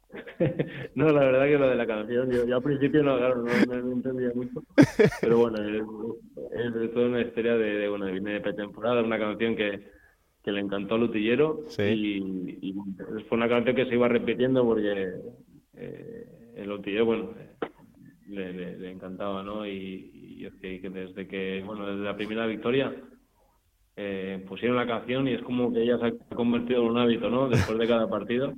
[0.96, 4.32] no, la verdad que lo de la canción, yo, al principio no, claro, no, entendía
[4.34, 4.64] mucho,
[5.22, 9.88] pero bueno, es, toda una historia de, de, bueno, viene de pretemporada, una canción que,
[10.44, 12.74] que le encantó a Lutillero y,
[13.28, 15.12] fue una canción que se iba repitiendo porque
[15.76, 17.30] eh, el Lutillero, bueno,
[18.28, 19.68] le, le, encantaba, ¿no?
[19.68, 22.96] Y, y es que, desde que, bueno, desde la primera victoria
[23.96, 27.30] eh, pusieron la canción y es como que ella se ha convertido en un hábito,
[27.30, 27.48] ¿no?
[27.48, 28.54] Después de cada partido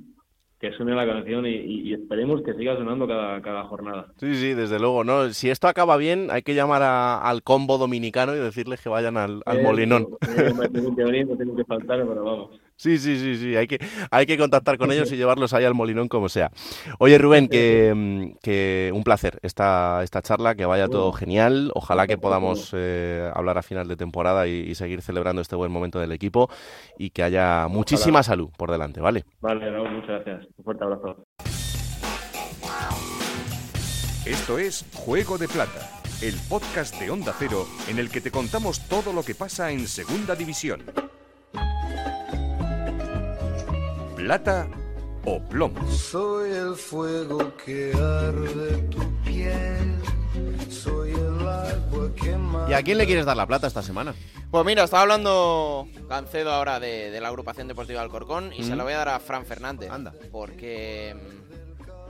[0.62, 4.06] que suene la canción y, esperemos que siga sonando cada, cada, jornada.
[4.18, 5.02] Sí, sí, desde luego.
[5.02, 9.16] no Si esto acaba bien, hay que llamar al combo dominicano y decirles que vayan
[9.16, 10.06] al, al Molinón.
[10.72, 12.60] tienen que venir, no tienen que faltar, pero vamos.
[12.76, 13.56] Sí, sí, sí, sí.
[13.56, 13.78] Hay que,
[14.10, 16.50] hay que contactar con ellos y llevarlos ahí al Molinón como sea.
[16.98, 21.70] Oye, Rubén, que, mm, que un placer esta, esta charla, que vaya todo genial.
[21.74, 26.00] Ojalá que podamos eh, hablar a final de temporada y, seguir celebrando este buen momento
[26.00, 26.48] del equipo
[26.98, 29.24] y que haya muchísima salud por delante, ¿vale?
[29.40, 30.46] Vale, muchas gracias.
[30.56, 31.26] Un fuerte abrazo.
[34.24, 38.88] Esto es Juego de Plata, el podcast de Onda Cero en el que te contamos
[38.88, 40.82] todo lo que pasa en Segunda División.
[44.22, 44.68] Plata
[45.24, 45.90] o plomo.
[45.90, 49.98] Soy el fuego que arde tu piel.
[50.70, 54.14] Soy el agua que ¿Y a quién le quieres dar la plata esta semana?
[54.52, 58.92] Pues mira, estaba hablando Cancedo ahora de, la agrupación deportiva Alcorcón y se lo voy
[58.92, 59.90] a dar a Fran Fernández.
[59.90, 60.14] Anda.
[60.30, 61.16] Porque,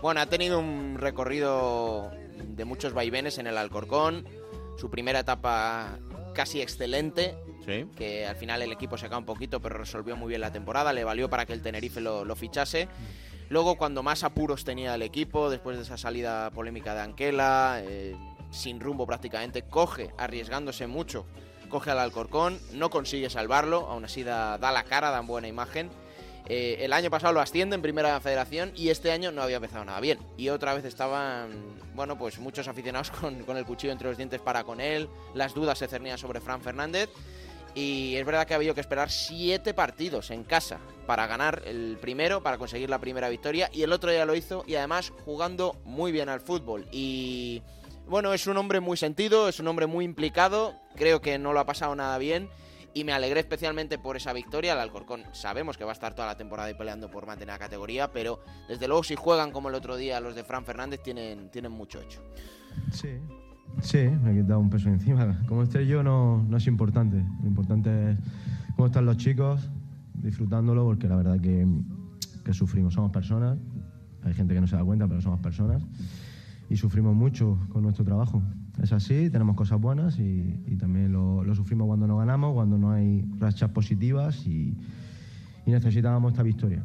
[0.03, 2.11] bueno, ha tenido un recorrido
[2.45, 4.29] de muchos vaivenes en el Alcorcón.
[4.77, 5.99] Su primera etapa
[6.35, 7.37] casi excelente
[7.97, 10.93] que al final el equipo se acaba un poquito, pero resolvió muy bien la temporada,
[10.93, 12.89] le valió para que el Tenerife lo, fichase.
[13.49, 18.17] Luego, cuando más apuros tenía el equipo, después de esa salida polémica de Anquela, eh,
[18.51, 21.27] sin rumbo prácticamente, coge, arriesgándose mucho,
[21.69, 25.91] coge al Alcorcón, no consigue salvarlo, aún así da, la cara, da buena imagen.
[26.47, 29.85] Eh, el año pasado lo asciende en primera federación y este año no había empezado
[29.85, 30.19] nada bien.
[30.37, 31.51] Y otra vez estaban,
[31.95, 35.55] bueno, pues muchos aficionados con, con el cuchillo entre los dientes para con él, las
[35.55, 37.11] dudas se cernían sobre Fran Fernández.
[37.75, 41.97] Y es verdad que ha habido que esperar siete partidos en casa para ganar el
[42.01, 43.71] primero, para conseguir la primera victoria.
[43.73, 46.87] Y el otro ya lo hizo y además jugando muy bien al fútbol.
[46.93, 47.63] Y
[48.07, 50.75] bueno, es un hombre muy sentido, es un hombre muy implicado.
[50.97, 52.51] Creo que no lo ha pasado nada bien.
[52.95, 54.75] Y me alegré especialmente por esa victoria.
[54.75, 57.59] El Alcorcón sabemos que va a estar toda la temporada y peleando por mantener la
[57.59, 58.13] categoría.
[58.13, 61.73] Pero desde luego, si juegan como el otro día los de Fran Fernández, tienen, tienen
[61.73, 62.23] mucho hecho.
[62.93, 63.19] Sí,
[63.81, 65.39] Sí, me he quitado un peso encima.
[65.49, 67.25] Como esté yo no, no es importante.
[67.41, 68.19] Lo importante es
[68.77, 69.71] cómo están los chicos,
[70.15, 71.67] disfrutándolo, porque la verdad que,
[72.45, 73.59] que sufrimos, somos personas.
[74.25, 75.83] Hay gente que no se da cuenta, pero somos personas.
[76.71, 78.43] y sufrimos mucho con nuestro trabajo.
[78.83, 83.29] Es así, tenemos cosas buenas y, también lo, sufrimos cuando no ganamos, cuando no hay
[83.39, 84.75] rachas positivas y,
[85.67, 86.83] y necesitábamos esta victoria.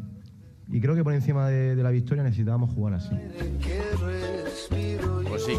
[0.70, 3.16] Y creo que por encima de, de la victoria necesitábamos jugar así.
[5.30, 5.54] Pues sí.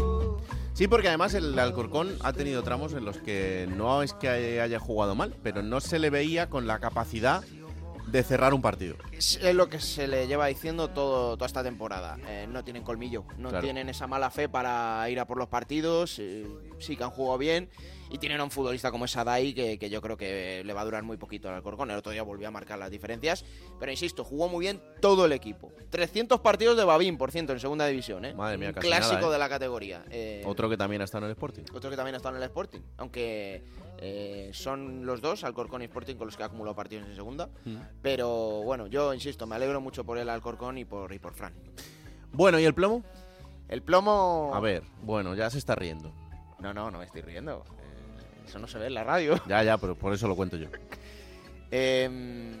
[0.79, 4.79] Sí, porque además el Alcorcón ha tenido tramos en los que no es que haya
[4.79, 7.43] jugado mal, pero no se le veía con la capacidad
[8.07, 8.95] de cerrar un partido.
[9.11, 12.17] Es lo que se le lleva diciendo todo, toda esta temporada.
[12.29, 13.61] Eh, no tienen colmillo, no Claro.
[13.65, 16.17] tienen esa mala fe para ir a por los partidos.
[16.19, 16.47] eh,
[16.79, 17.69] sí que han jugado bien
[18.09, 20.81] y tienen a un futbolista como es Adai que, que yo creo que le va
[20.81, 21.91] a durar muy poquito al Alcorcón.
[21.91, 23.45] El otro día volvió a marcar las diferencias,
[23.79, 25.71] pero insisto, jugó muy bien todo el equipo.
[25.89, 28.25] 300 partidos de Babín, por ciento, en segunda división.
[28.25, 28.33] ¿eh?
[28.33, 29.31] Madre mía, Un casi clásico nada, ¿eh?
[29.33, 30.05] de la categoría.
[30.09, 31.63] Eh, Otro que también ha estado en el Sporting.
[31.73, 32.79] otro que también está en el Sporting.
[32.97, 33.63] Aunque
[33.99, 37.49] eh, son los dos, Alcorcón y Sporting, con los que ha acumulado partidos en segunda.
[37.65, 37.77] Mm.
[38.01, 41.53] Pero bueno, yo insisto, me alegro mucho por el Alcorcón y por, y por Fran.
[42.31, 43.03] Bueno, ¿y el plomo?
[43.67, 44.51] El plomo.
[44.53, 46.11] A ver, bueno, ya se está riendo.
[46.59, 47.63] No, no, no me estoy riendo.
[48.47, 49.39] Eso no se ve en la radio.
[49.47, 50.67] Ya, ya, pero por eso lo cuento yo.
[51.71, 52.51] Em,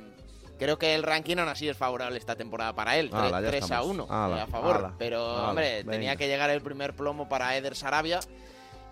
[0.57, 3.09] creo que el ranking aún así es favorable esta temporada para él.
[3.11, 3.87] Ala, ya 3 a estamos.
[3.87, 4.75] 1 Ala, a favor.
[4.77, 8.19] ala, Pero, hombre, tenía que llegar el primer plomo para Eder Sarabia.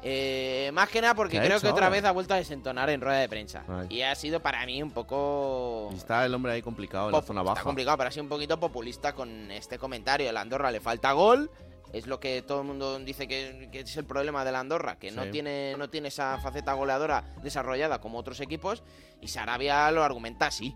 [0.03, 2.89] Eh, más que nada porque ¿Qué ha creo que otra vez ha vuelto a desentonar
[2.91, 3.63] en rueda de prensa.
[3.67, 3.87] Ay.
[3.89, 5.89] Y ha sido para mí un poco...
[5.95, 7.63] Está el hombre ahí complicado en la zona Está baja.
[7.63, 10.29] complicado, pero ha sido un poquito populista con este comentario.
[10.29, 11.49] El Andorra le falta gol.
[11.93, 15.11] Es lo que todo el mundo dice que, que es el problema del Andorra, que
[15.11, 18.83] no, tiene, no tiene esa faceta goleadora desarrollada como otros equipos.
[19.21, 20.75] Y Sarabia lo argumenta así.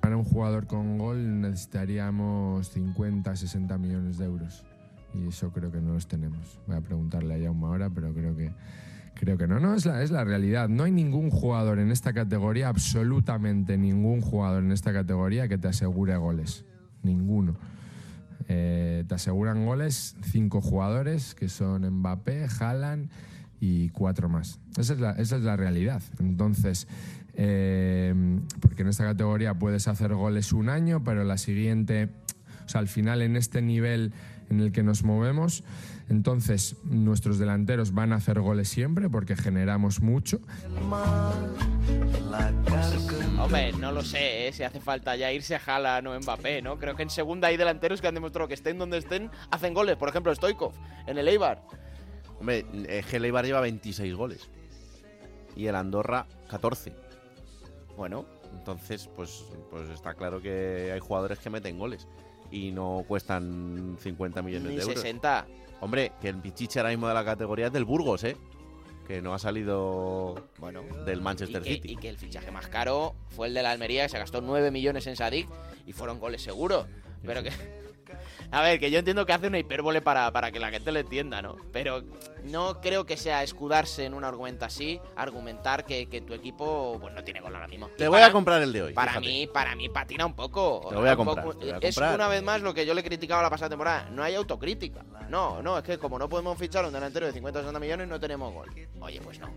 [0.00, 4.64] Para un jugador con gol necesitaríamos 50, 60 millones de euros.
[5.14, 6.58] Y eso creo que no los tenemos.
[6.66, 8.50] Voy a preguntarle a Jaume ahora, pero creo que,
[9.14, 9.60] creo que no.
[9.60, 10.68] No, es la, es la realidad.
[10.68, 15.68] No hay ningún jugador en esta categoría, absolutamente ningún jugador en esta categoría que te
[15.68, 16.64] asegure goles.
[17.02, 17.56] Ninguno.
[18.48, 23.10] Eh, te aseguran goles cinco jugadores, que son Mbappé, Haaland
[23.60, 24.58] y cuatro más.
[24.76, 26.02] Esa es la, realidad.
[26.18, 26.88] Entonces,
[27.34, 28.14] eh,
[28.60, 32.10] porque en esta categoría puedes hacer goles un año, pero la siguiente,
[32.64, 34.12] o sea, al final en este nivel
[34.52, 35.64] en el que nos movemos,
[36.08, 40.40] entonces nuestros delanteros van a hacer goles siempre porque generamos mucho.
[43.38, 44.52] Hombre, no lo sé, ¿eh?
[44.52, 46.78] si hace falta ya irse a Haaland o Mbappé, ¿no?
[46.78, 49.96] Creo que en segunda hay delanteros que han demostrado que estén donde estén, hacen goles.
[49.96, 50.72] Por ejemplo, Stoikov,
[51.06, 51.62] en el Eibar.
[52.38, 52.66] Hombre,
[53.10, 54.50] el Eibar lleva 26 goles.
[55.56, 56.94] Y el Andorra, 14.
[57.96, 58.26] Bueno.
[58.52, 62.06] Entonces, pues, pues está claro que hay jugadores que meten goles.
[62.52, 65.00] Y no cuestan 50 millones Ni de euros.
[65.00, 65.46] 60.
[65.80, 68.36] Hombre, que el Pichichi ahora mismo de la categoría es del Burgos, ¿eh?
[69.08, 71.92] Que no ha salido bueno, del Manchester y que, City.
[71.92, 74.70] y que el fichaje más caro fue el de la Almería, que se gastó 9
[74.70, 75.48] millones en Sadik
[75.86, 76.86] y fueron goles seguros.
[77.24, 77.50] Pero que.
[78.52, 80.98] A ver, que yo entiendo que hace una hipérbole para, para que la gente lo
[80.98, 81.56] entienda, ¿no?
[81.72, 82.02] Pero
[82.44, 87.14] no creo que sea escudarse en un argumento así, argumentar que, que tu equipo pues
[87.14, 87.88] no tiene gol ahora mismo.
[87.96, 88.92] Te Y voy para- a comprar el de hoy.
[88.92, 89.26] Para fíjate.
[89.26, 90.86] mí, para mí patina un poco.
[90.90, 92.14] Te voy a comprar, poco- te voy a es comprar.
[92.14, 94.10] una vez más lo que yo le criticaba la pasada temporada.
[94.10, 95.02] No hay autocrítica.
[95.30, 98.06] No, no, es que como no podemos fichar un delantero de 50 o 60 millones,
[98.06, 98.68] no tenemos gol.
[99.00, 99.48] Oye, pues no.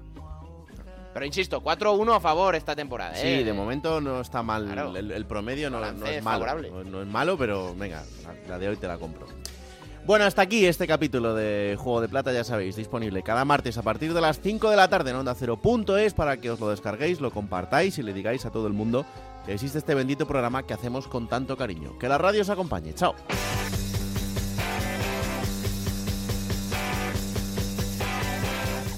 [1.16, 3.44] Pero insisto, 4-1 a favor esta temporada, Sí, ¿eh?
[3.46, 4.66] de momento no está mal.
[4.66, 4.94] Claro.
[4.98, 6.46] El, el promedio no, es malo.
[6.46, 6.70] favorable.
[6.92, 9.26] No, es malo, pero venga, la, la de hoy te la compro.
[10.06, 13.82] Bueno, hasta aquí este capítulo de Juego de Plata, ya sabéis, disponible cada martes a
[13.82, 17.22] partir de las 5 de la tarde en Onda Cero.es para que os lo descarguéis,
[17.22, 19.06] lo compartáis y le digáis a todo el mundo
[19.46, 21.98] que existe este bendito programa que hacemos con tanto cariño.
[21.98, 22.94] Que la radio os acompañe.
[22.94, 23.16] Chao.